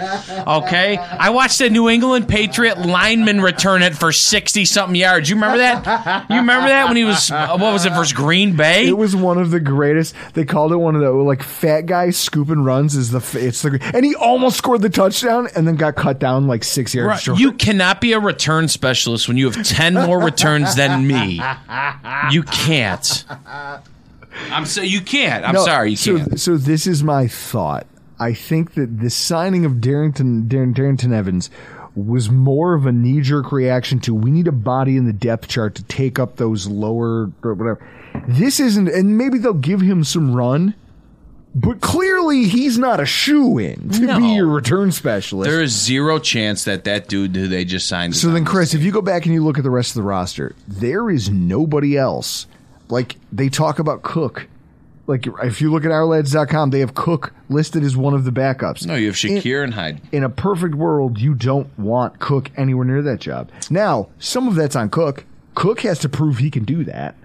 [0.47, 5.35] okay i watched a new england patriot lineman return it for 60 something yards you
[5.35, 8.87] remember that you remember that when he was uh, what was it versus green bay
[8.87, 10.13] It was one of the greatest.
[10.33, 12.95] They called it one of the like fat guys scooping runs.
[12.95, 16.47] Is the it's the and he almost scored the touchdown and then got cut down
[16.47, 17.19] like six yards Right.
[17.21, 17.39] short.
[17.39, 21.39] You cannot be a return specialist when you have 10 more returns than me.
[22.31, 23.23] You can't.
[24.49, 25.45] I'm so you can't.
[25.45, 26.39] I'm No, sorry, you so, can't.
[26.39, 27.85] So this is my thought.
[28.19, 31.49] I think that the signing of Darrynton Dar- Darrynton Evans
[31.95, 35.47] was more of a knee jerk reaction to we need a body in the depth
[35.47, 37.87] chart to take up those lower or whatever.
[38.27, 40.73] This isn't, and maybe they'll give him some run.
[41.53, 44.19] But clearly, he's not a shoe in to No.
[44.19, 45.49] be your return specialist.
[45.51, 48.13] There is zero chance that that dude who they just signed.
[48.13, 49.69] is So on then, this Chris, if you go back and you look at the
[49.69, 52.47] rest of the roster, there is nobody else.
[52.87, 54.47] Like they talk about Cook.
[55.07, 58.85] Like if you look at ourlads.com, they have Cook listed as one of the backups.
[58.85, 59.99] no, you have Shakir and Hyde.
[60.13, 63.49] in a perfect world, you don't want Cook anywhere near that job.
[63.69, 65.25] Now, some of that's on Cook.
[65.53, 67.15] Cook has to prove he can do that.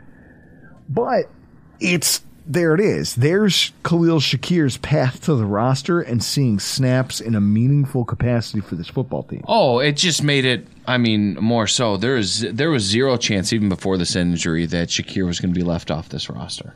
[0.88, 1.30] But
[1.78, 3.14] it's there it is.
[3.16, 8.74] There's Khalil Shakir's path to the roster and seeing snaps in a meaningful capacity for
[8.76, 9.42] this football team.
[9.48, 10.66] Oh, it just made it.
[10.86, 11.96] I mean, more so.
[11.96, 15.58] There is there was zero chance even before this injury that Shakir was going to
[15.58, 16.74] be left off this roster.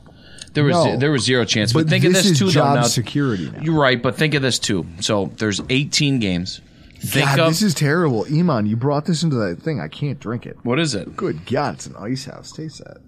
[0.52, 0.96] There was No.
[0.96, 1.72] there was zero chance.
[1.72, 2.80] But, But think of this this is too, job though.
[2.80, 3.60] Now, security now.
[3.62, 4.84] You're right, but think of this too.
[4.98, 6.60] So there's 18 games.
[6.98, 8.26] Think God, of this is terrible.
[8.30, 9.80] Iman, you brought this into that thing.
[9.80, 10.58] I can't drink it.
[10.64, 11.16] what is it?
[11.16, 12.50] Good God, it's an ice house.
[12.52, 12.98] Taste that.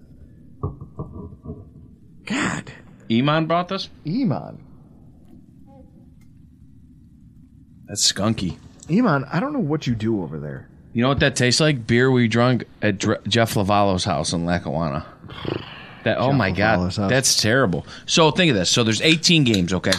[2.25, 2.71] God.
[3.11, 3.89] Iman brought this.
[4.07, 4.63] Iman.
[7.85, 8.57] That's skunky.
[8.89, 10.67] Iman, I don't know what you do over there.
[10.93, 11.87] You know what that tastes like?
[11.87, 15.05] Beer we drunk at Dr- Jeff Lavallo's house in Lackawanna.
[16.03, 16.97] That oh my god, house.
[16.97, 17.85] that's terrible.
[18.05, 18.69] So think of this.
[18.69, 19.73] So there's 18 games.
[19.73, 19.93] Okay,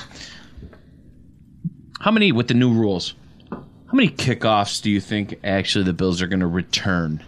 [2.01, 3.15] how many with the new rules?
[3.51, 7.23] How many kickoffs do you think actually the Bills are going to return?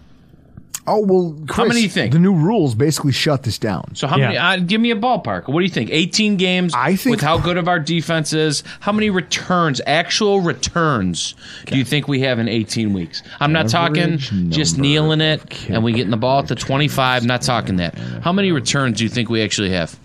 [0.88, 2.12] Oh well, Chris, How many do you think?
[2.12, 3.94] The new rules basically shut this down.
[3.94, 4.26] So how Yeah.
[4.26, 4.38] many?
[4.38, 5.48] Uh, give me a ballpark.
[5.48, 5.90] What do you think?
[5.92, 6.72] 18 games.
[6.76, 11.34] I think- with how good of our defense is, how many returns, actual returns,
[11.66, 13.22] do you think we have in 18 weeks?
[13.40, 14.18] I'm not talking
[14.50, 17.24] just number kneeling it and we getting the ball at the 25.
[17.24, 17.96] Not talking that.
[18.22, 19.98] How many returns do you think we actually have?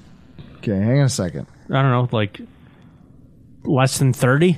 [0.58, 1.46] Okay, hang on a second.
[1.70, 2.42] I don't know, like
[3.64, 4.58] less than thirty,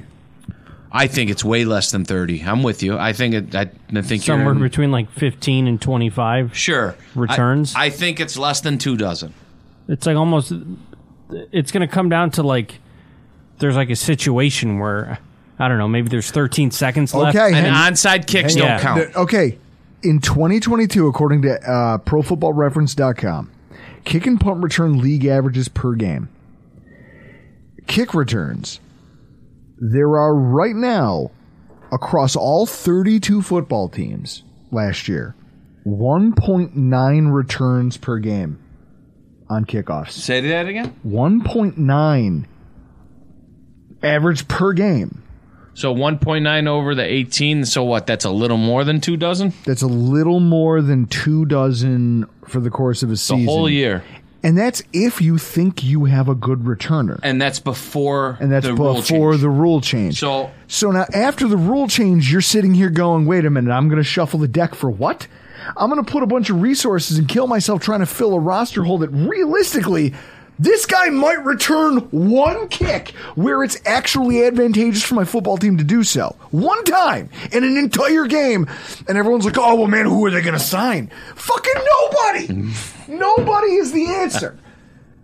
[0.96, 2.44] I think it's way less than 30.
[2.44, 2.98] I'm with you.
[3.00, 3.56] I think it.
[3.56, 6.56] I, I think somewhere you're between like fifteen and twenty-five.
[6.56, 7.74] sure returns?
[7.76, 9.34] I, I think it's less than two dozen.
[9.88, 10.54] It's like almost.
[11.52, 12.76] It's going to come down to like
[13.58, 15.18] there's like a situation where
[15.58, 17.36] I don't know, maybe there's 13 seconds left.
[17.36, 18.80] Okay, And hang- onside kicks don't on.
[18.80, 19.14] count.
[19.14, 19.58] The- okay,
[20.04, 23.52] in 2022, according to uh, ProFootballReference.com,
[24.04, 26.30] kick and punt return league averages per game.
[27.88, 28.80] Kick returns.
[29.92, 31.32] There are right now
[31.92, 35.36] across all 32 football teams last year
[35.86, 38.60] 1.9 returns per game
[39.50, 40.12] on kickoffs.
[40.12, 40.96] Say that again.
[41.06, 42.46] 1.9
[44.02, 45.22] average per game.
[45.76, 47.66] So 1.9 over the 18.
[47.66, 48.06] So what?
[48.08, 49.54] That's a little more than two dozen.
[49.66, 53.46] That's a little more than two dozen for the course of a The season.
[53.46, 54.04] whole year.
[54.44, 57.18] And that's if you think you have a good returner.
[57.24, 59.42] and that's before And that's the before change.
[59.42, 60.20] the rule change.
[60.20, 63.88] So So now after the rule change, you're sitting here going, wait a minute, I'm
[63.88, 65.28] going to shuffle the deck for what?
[65.78, 68.40] I'm going to put a bunch of resources and kill myself trying to fill a
[68.40, 70.14] roster hole that realistically,
[70.60, 75.84] this guy might return one kick where it's actually advantageous for my football team to
[75.84, 76.36] do so.
[76.52, 78.68] One time in an entire game.
[79.08, 81.12] And everyone's like, oh, well, man, who are they going to sign?
[81.36, 82.72] Fucking nobody.
[83.08, 84.58] nobody is the answer.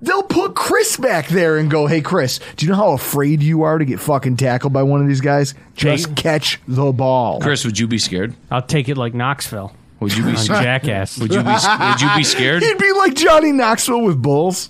[0.02, 3.64] They'll put Chris back there and go, hey, Chris, do you know how afraid you
[3.64, 5.54] are to get fucking tackled by one of these guys?
[5.76, 6.14] Just Hey.
[6.16, 7.42] catch the ball.
[7.42, 8.34] Chris, would you be scared?
[8.50, 9.74] I'll take it like Knoxville.
[10.00, 10.64] Would you be on scared?
[10.64, 11.18] Jackass.
[11.20, 12.64] Would you be would you be scared?
[12.64, 14.70] He'd be like Johnny Knoxville with bulls.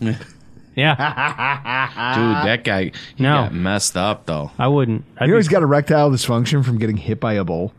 [0.79, 0.95] Yeah,
[2.15, 3.43] Dude, that guy he No.
[3.43, 4.51] got messed up though.
[4.57, 5.03] I wouldn't.
[5.17, 7.73] I'd You know be- he's got erectile dysfunction from getting hit by a bull.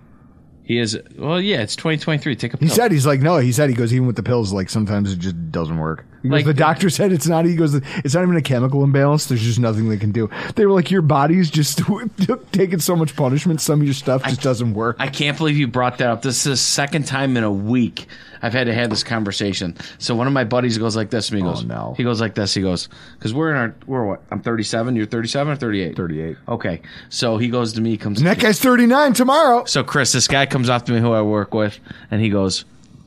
[0.64, 2.36] He is well, yeah, it's 2023.
[2.36, 2.68] Take a pill.
[2.68, 3.38] He said he's like no.
[3.38, 4.53] He said he goes even with the pills.
[4.53, 6.07] Like sometimes it just doesn't work.
[6.23, 7.45] Like- the doctor said it's not.
[7.45, 9.27] He goes it's not even a chemical imbalance.
[9.27, 10.29] There's just nothing they can do.
[10.55, 11.81] They were like your body's just
[12.53, 13.61] taking so much punishment.
[13.61, 14.97] Some of your stuff just doesn't work.
[14.99, 16.23] I can't believe you brought that up.
[16.23, 18.07] This is the second time in a week
[18.43, 19.77] I've had to have this conversation.
[19.99, 21.41] So one of my buddies goes like this to me.
[21.41, 21.95] He oh, goes, Oh, no.
[21.97, 22.55] He goes like this.
[22.55, 24.23] He goes, because we're in our, we're what?
[24.31, 24.97] I'm 37.
[24.97, 25.97] You're 37 or 38?
[25.97, 26.37] 38.
[26.49, 26.83] Okay.
[27.09, 28.18] So he goes to me, comes.
[28.18, 29.64] And that guy's 39 tomorrow.
[29.64, 31.79] So Chris, this guy comes up to me who I work with,
[32.11, 32.64] and he goes,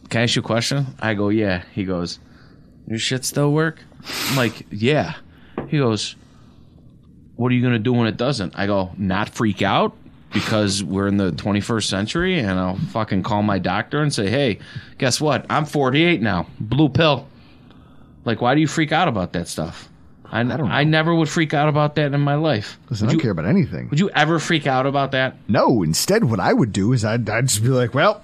[0.10, 2.20] "Can I ask you a question?" I go, "Yeah." He goes,
[2.88, 3.80] "Your shit still work?"
[4.30, 5.16] I'm like, "Yeah."
[5.68, 6.16] He goes,
[7.36, 9.96] "What are you gonna do when it doesn't?" I go, "Not freak out."
[10.32, 14.58] Because we're in the 21st century, and I'll fucking call my doctor and say, "Hey,
[14.98, 15.46] guess what?
[15.48, 16.48] I'm 48 now.
[16.60, 17.28] Blue pill."
[18.26, 19.90] Like, why do you freak out about that stuff?
[20.34, 20.84] I, I, don't know.
[20.84, 22.80] never would freak out about that in my life.
[22.90, 23.90] Listen, I don't you, care about anything.
[23.90, 25.36] Would you ever freak out about that?
[25.48, 28.23] No, instead, what I would do is I'd, I'd just be like, well,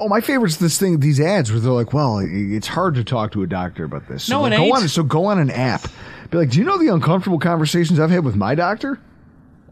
[0.00, 3.32] oh, my favorite's this thing, these ads where they're like, well, it's hard to talk
[3.32, 4.24] to a doctor about this.
[4.24, 4.76] So No, it go ain't.
[4.76, 5.88] On, so go on an app.
[6.30, 8.98] Be like, do you know the uncomfortable conversations I've had with my doctor?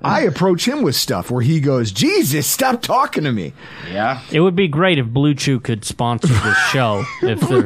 [0.05, 3.53] I approach him with stuff where he goes, Jesus, stop talking to me.
[3.91, 4.21] Yeah.
[4.31, 7.05] it would be great if Blue Chew could sponsor this show.
[7.23, 7.63] if they're,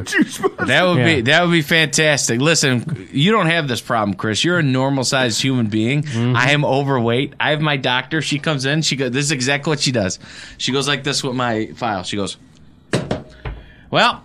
[0.65, 2.39] That would be that would be fantastic.
[2.39, 4.43] Listen, you don't have this problem, Chris.
[4.43, 6.03] You're a normal sized human being.
[6.03, 6.35] Mm-hmm.
[6.35, 7.33] I am overweight.
[7.39, 8.21] I have my doctor.
[8.21, 8.81] She comes in.
[8.81, 9.11] She goes.
[9.11, 10.19] This is exactly what she does.
[10.57, 12.03] She goes like this with my file.
[12.03, 12.37] She goes,
[13.91, 14.23] "Well,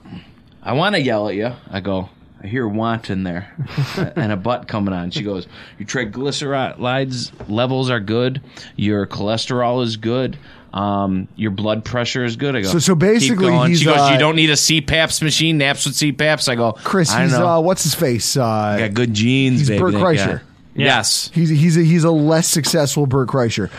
[0.63, 2.09] I want to yell at you." I go.
[2.45, 3.53] I hear want in there,
[4.17, 5.11] and a butt coming on.
[5.11, 5.47] She goes,
[5.79, 8.43] "Your triglycerides levels are good.
[8.77, 10.37] Your cholesterol is good."
[10.75, 12.55] Um, your blood pressure is good.
[12.57, 12.69] I go.
[12.69, 15.57] So- so "Keep basically going." he's, she goes, uh, "You don't need a CPAPs machine.
[15.57, 17.47] Naps with CPAPs." I go, Chris, I he's, know.
[17.49, 18.37] uh, what's his face?
[18.37, 19.81] Uh, got good genes, he's baby.
[19.81, 20.39] Burt that Kreischer.
[20.39, 20.45] guy.
[20.77, 21.31] Yes.
[21.33, 23.71] He's he's a, he's a less successful Burt Kreischer.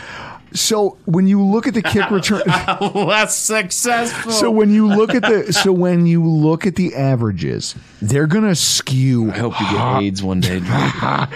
[0.56, 2.42] So when you look at the kick return,
[2.94, 4.32] Less successful.
[4.32, 8.54] so when you look at the so when you look at the averages, they're gonna
[8.54, 9.30] skew.
[9.30, 10.60] I hope you get AIDS one day.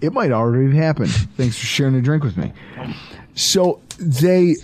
[0.00, 1.10] It might already have happened.
[1.36, 2.54] Thanks for sharing a drink with me.
[3.34, 4.56] So they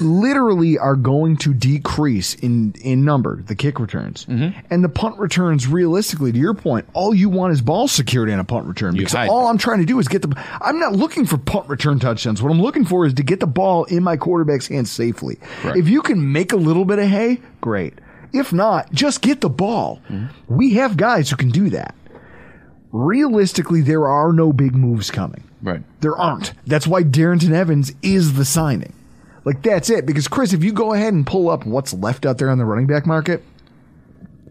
[0.00, 4.24] literally are going to decrease in in number, the kick returns.
[4.26, 4.58] Mm-hmm.
[4.70, 8.38] And the punt returns realistically to your point, all you want is ball security in
[8.38, 9.28] a punt return because Hyde.
[9.28, 12.42] all I'm trying to do is get the I'm not looking for punt return touchdowns.
[12.42, 15.38] What I'm looking for is to get the ball in my quarterback's hands safely.
[15.64, 17.94] If you can make a little bit of hay, great.
[18.32, 20.00] If not, just get the ball.
[20.08, 20.56] Mm-hmm.
[20.56, 21.94] We have guys who can do that.
[22.90, 25.44] Realistically, there are no big moves coming.
[25.62, 25.82] Right.
[26.00, 26.52] There aren't.
[26.66, 28.92] That's why Darrynton Evans is the signing.
[29.44, 30.06] Like that's it.
[30.06, 32.64] Because Chris, if you go ahead and pull up what's left out there on the
[32.64, 33.42] running back market,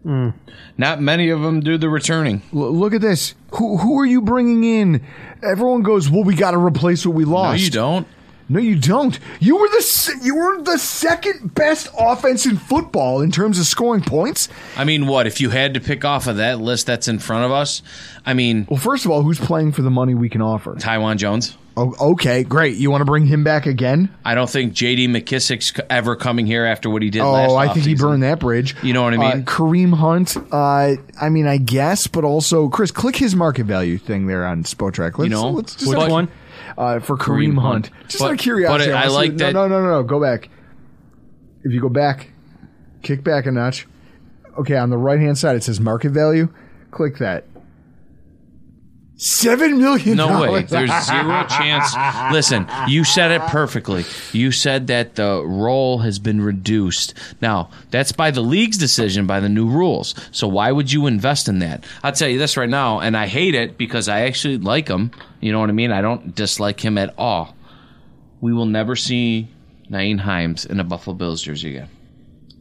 [0.02, 0.30] hmm.
[0.76, 2.42] Not many of them do the returning.
[2.52, 3.34] l- look at this.
[3.54, 5.04] Who who are you bringing in?
[5.42, 7.58] Everyone goes, "Well, we got to replace what we lost.
[7.60, 8.06] No, you don't.
[8.46, 9.18] No, you don't.
[9.40, 13.64] You were the se- you were the second best offense in football in terms of
[13.66, 14.48] scoring points.
[14.76, 17.44] I mean, what if you had to pick off of that list that's in front
[17.46, 17.80] of us?
[18.26, 20.74] I mean, Well, first of all, who's playing for the money we can offer?
[20.78, 21.56] Taiwan Jones.
[21.76, 22.76] Oh, okay, great.
[22.76, 24.08] You want to bring him back again?
[24.24, 25.08] I don't think J.D.
[25.08, 27.50] McKissic's ever coming here after what he did last.
[27.50, 28.76] Oh, I think he burned that bridge.
[28.82, 29.44] You know what I Uh, mean?
[29.44, 30.36] Kareem Hunt.
[30.52, 34.62] Uh, I mean, I guess, but also, Chris, click his market value thing there on
[34.62, 35.18] Spotrac.
[35.18, 36.28] Let's, You know, let's just Which like- one?
[36.78, 37.86] Uh, for Kareem, Kareem Hunt.
[37.88, 37.90] Hunt.
[38.08, 40.02] Just But- out of curiosity, but I wanna like that- No, no, no, no.
[40.04, 40.48] Go back.
[41.64, 42.30] If you go back,
[43.02, 43.86] kick back a notch.
[44.58, 46.48] Okay, on the right hand side it says market value.
[46.92, 47.44] Click that.
[49.16, 50.16] Seven million.
[50.16, 50.64] No way.
[50.64, 51.94] There's zero chance.
[52.32, 54.04] Listen, you said it perfectly.
[54.32, 57.14] You said that the role has been reduced.
[57.40, 60.16] Now, that's by the league's decision, by the new rules.
[60.32, 61.84] So why would you invest in that?
[62.02, 65.12] I'll tell you this right now, and I hate it because I actually like him.
[65.40, 65.92] You know what I mean?
[65.92, 67.54] I don't dislike him at all.
[68.40, 69.48] We will never see
[69.88, 71.88] Nyheim Hines in a Buffalo Bills jersey again.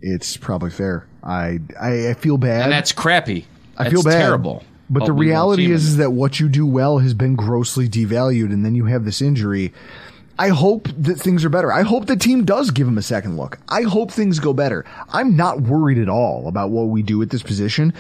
[0.02, 1.08] It's probably fair.
[1.24, 2.64] I I, I feel bad.
[2.64, 3.48] And that's crappy.
[3.78, 4.20] I feel bad.
[4.20, 4.64] terrible.
[4.94, 8.64] But the reality is, is that what you do well has been grossly devalued, and
[8.64, 9.74] then you have this injury.
[10.38, 11.72] I hope that things are better.
[11.72, 13.60] I hope the team does give him a second look.
[13.70, 14.84] I hope things go better.
[15.10, 17.94] I'm not worried at all about what we do at this position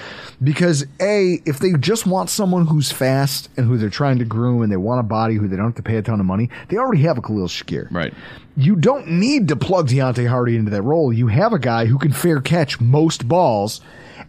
[0.44, 4.64] because A, if they just want someone who's fast and who they're trying to groom
[4.64, 6.50] and they want a body who they don't have to pay a ton of money,
[6.70, 7.88] they already have a Khalil Shakir.
[7.92, 8.14] Right.
[8.58, 11.14] You don't need to plug Deonte Harty into that role.
[11.14, 13.80] You have a guy who can fair catch most balls.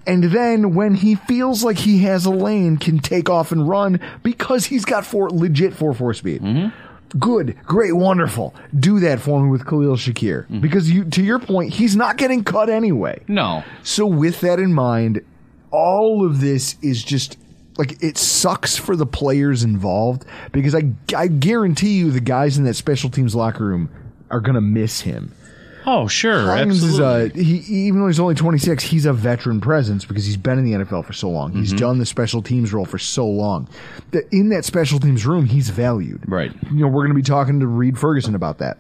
[0.07, 4.01] And then when he feels like he has a lane, can take off and run
[4.23, 6.43] because he's got four legit four four speed.
[6.43, 7.19] Mm-hmm.
[7.19, 8.55] Good, great, wonderful.
[8.79, 10.61] Do that for me with Khalil Shakir mm-hmm.
[10.61, 13.23] because you, to your point, he's not getting cut anyway.
[13.29, 13.63] No.
[13.85, 15.25] So with that in mind,
[15.71, 17.39] all of this is just
[17.77, 22.65] like it sucks for the players involved because I I guarantee you the guys in
[22.65, 23.91] that special teams locker room
[24.31, 25.35] are gonna miss him.
[25.87, 26.47] Oh, sure.
[26.47, 27.41] Hines is absolutely.
[27.41, 27.57] a he
[27.87, 31.05] even though he's only 26, he's a veteran presence because he's been in the NFL
[31.05, 31.53] for so long.
[31.53, 31.79] He's Mm-hmm.
[31.79, 33.69] done the special teams role for so long.
[34.13, 36.23] That in that special teams room, he's valued.
[36.27, 36.53] Right.
[36.71, 38.79] You know, we're going to be talking to Reid Ferguson about that.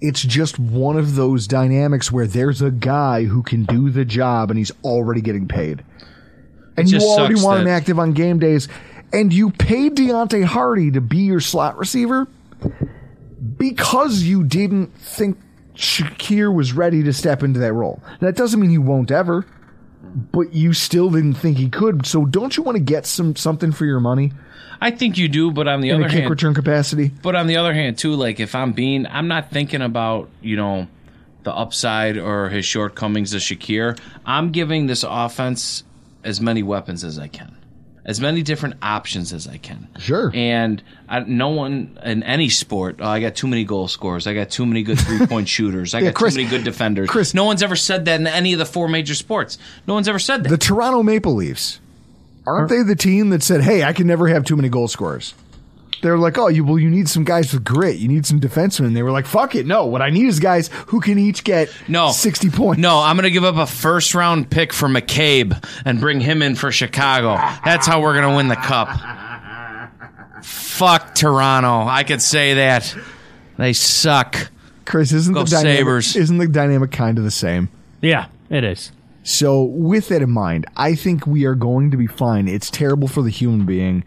[0.00, 4.50] It's just one of those dynamics where there's a guy who can do the job
[4.50, 5.84] and he's already getting paid.
[6.76, 8.68] And you already want him active on game days.
[9.12, 12.28] And you paid Deonte Harty to be your slot receiver
[13.56, 15.38] because you didn't think
[15.78, 18.02] Shakir was ready to step into that role.
[18.20, 19.46] That doesn't mean he won't ever,
[20.32, 22.04] but you still didn't think he could.
[22.04, 24.32] So don't you want to get some something for your money
[24.80, 27.10] I think you do, but on the in other kick hand, return capacity?
[27.22, 30.56] But on the other hand, too, like if I'm being, I'm not thinking about you
[30.56, 30.86] know
[31.42, 33.98] the upside or his shortcomings of Shakir.
[34.24, 35.84] I'm giving this offense
[36.22, 37.56] as many weapons as I can,
[38.08, 39.86] as many different options as I can.
[39.98, 40.32] Sure.
[40.34, 44.26] And I, no one in any sport, oh, I got too many goal scorers.
[44.26, 45.94] I got too many good three point shooters.
[45.94, 47.08] I Yeah, got Chris- too many good defenders.
[47.10, 49.58] Chris- no one's ever said that in any of the four major sports.
[49.86, 50.48] No one's ever said that.
[50.48, 51.78] The Toronto Maple Leafs
[52.46, 55.34] aren't they the team that said, "Hey, I can never have too many goal scorers"?
[56.02, 57.96] They're like, "Oh, you well, you need some guys with grit.
[57.96, 59.86] You need some defensemen." They were like, "Fuck it, no.
[59.86, 62.10] What I need is guys who can each get No.
[62.12, 65.98] sixty points." No, I'm going to give up a first round pick for McCabe and
[66.00, 67.34] bring him in for Chicago.
[67.64, 68.88] That's how we're going to win the cup.
[70.42, 71.86] Fuck Toronto.
[71.88, 72.94] I could say that.
[73.56, 74.50] They suck.
[74.84, 76.16] Chris, isn't Go the dynamic Sabres.
[76.16, 77.68] isn't the dynamic kind of the same?
[78.00, 78.92] Yeah, it is.
[79.24, 82.48] So, with that in mind, I think we are going to be fine.
[82.48, 84.04] It's terrible for the human being.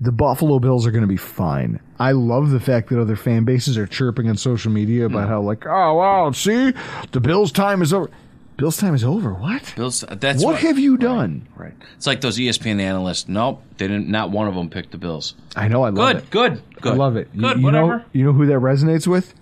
[0.00, 1.80] The Buffalo Bills are going to be fine.
[1.98, 5.28] I love the fact that other fan bases are chirping on social media about mm.
[5.28, 6.72] how, like, oh, wow, see,
[7.12, 8.10] the Bills' time is over.
[8.56, 9.34] Bills' time is over.
[9.34, 9.72] What?
[9.74, 10.04] Bills.
[10.04, 11.48] Uh, that's what have you done?
[11.56, 11.74] Right.
[11.96, 13.28] It's like those ESPN analysts.
[13.28, 14.08] Nope, they didn't.
[14.08, 15.34] Not one of them picked the Bills.
[15.56, 15.82] I know.
[15.82, 16.16] I love Good.
[16.16, 16.30] it.
[16.30, 16.62] Good.
[16.80, 16.92] Good.
[16.92, 17.28] I love it.
[17.34, 17.58] You- Good.
[17.58, 17.98] you, whatever.
[17.98, 19.34] Know, you know who that resonates with?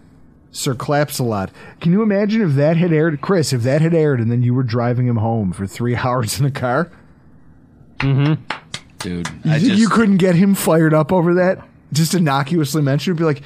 [0.51, 1.51] Sir Claps a lot.
[1.81, 3.53] Can you imagine if that had aired, Chris?
[3.53, 6.47] If that had aired, and then you were driving him home for three hours in
[6.47, 6.91] a car,
[7.99, 8.43] mm-hmm.
[9.03, 11.67] Dude, you I just you couldn't get him fired up over that?
[11.93, 13.43] Just innocuously mentioned, be like,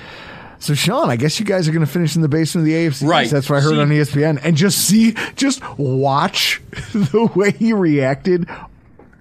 [0.59, 2.87] So Sean, I guess you guys are going to finish in the basement of the
[2.87, 3.07] AFC.
[3.09, 3.29] Right.
[3.31, 4.41] That's what I heard See- on ESPN.
[4.45, 8.49] And just see, just watch the way he reacted.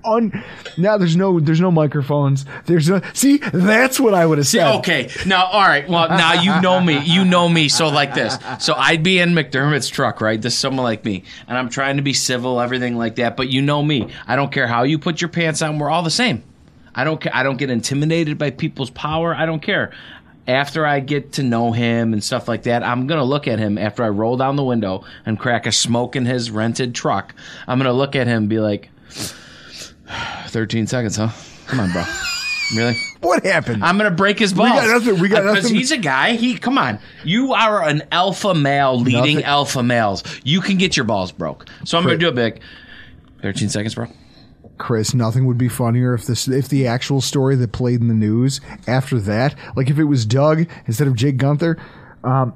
[0.06, 0.44] On
[0.78, 2.46] now, there's no, there's no microphones.
[2.66, 3.02] There's no.
[3.14, 4.76] See, that's what I would have said.
[4.78, 5.10] okay.
[5.26, 5.88] Now, all right.
[5.88, 7.00] Well, now you know me.
[7.00, 7.70] You know me.
[7.70, 8.38] So like this.
[8.60, 10.42] So I'd be in McDermott's truck, right?
[10.42, 13.36] This is someone like me, and I'm trying to be civil, everything like that.
[13.36, 14.10] But you know me.
[14.28, 15.80] I don't care how you put your pants on.
[15.80, 16.44] We're all the same.
[16.94, 17.26] I don't.
[17.36, 19.34] I don't get intimidated by people's power.
[19.36, 19.92] I don't care.
[20.48, 23.80] After I get to know him and stuff like that, I'm gonna look at him
[23.80, 27.34] after I roll down the window and crack a smoke in his rented truck.
[27.68, 28.90] I'm gonna look at him and be like,
[30.48, 31.30] "13 seconds, huh?
[31.68, 32.04] Come on, bro.
[32.76, 33.84] Really?" What happened?
[33.84, 34.72] I'm gonna break his balls.
[34.72, 36.34] We got nothing- we got because nothing- he's a guy.
[36.34, 37.00] He come on.
[37.24, 40.24] You are an alpha male leading Nothing- alpha males.
[40.44, 41.68] You can get your balls broke.
[41.86, 42.60] So I'm gonna do it big.
[43.42, 44.08] Thirteen seconds, bro.
[44.78, 48.14] Chris, nothing would be funnier if this if the actual story that played in the
[48.16, 51.78] news after that, like if it was Doug instead of Jake Gunther,
[52.24, 52.54] um,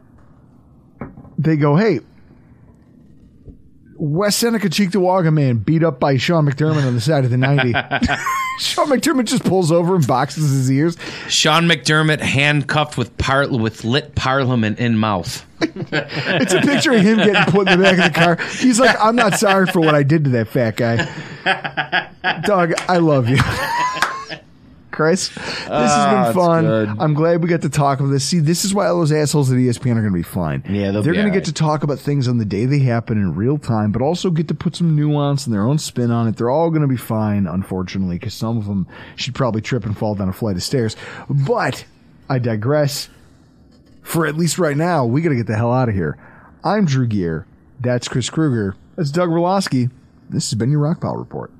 [1.37, 1.99] they go, "Hey,
[3.99, 7.73] West Seneca Cheektowaga man beat up by Sean McDermott on the side of the 90."
[8.59, 10.97] Sean McDermott just pulls over and boxes his ears.
[11.27, 15.45] Sean McDermott handcuffed with par- with lit parliament in mouth.
[15.91, 18.35] It's a picture of him getting put in the back of the car.
[18.57, 20.97] He's like, "I'm not sorry for what I did to that fat guy."
[22.45, 23.37] Doug, I love you.
[24.99, 26.65] Chris, this has been ah, fun.
[26.65, 26.89] good.
[26.99, 28.25] I'm glad we got to talk about this.
[28.25, 30.61] See, this is why all those assholes at ESPN are going to be fine.
[30.67, 32.79] Yeah, they'll they're be going to get to talk about things on the day they
[32.79, 36.11] happen in real time, but also get to put some nuance and their own spin
[36.11, 36.35] on it.
[36.35, 39.97] They're all going to be fine, unfortunately, because some of them should probably trip and
[39.97, 40.97] fall down a flight of stairs.
[41.29, 41.85] But
[42.27, 43.07] I digress.
[44.01, 46.17] For at least right now, we got to get the hell out of here.
[46.61, 47.47] I'm Drew Gear.
[47.79, 48.75] That's Chris Kruger.
[48.97, 49.91] That's Doug Relosky.
[50.29, 51.53] This has been your Rockpile Report.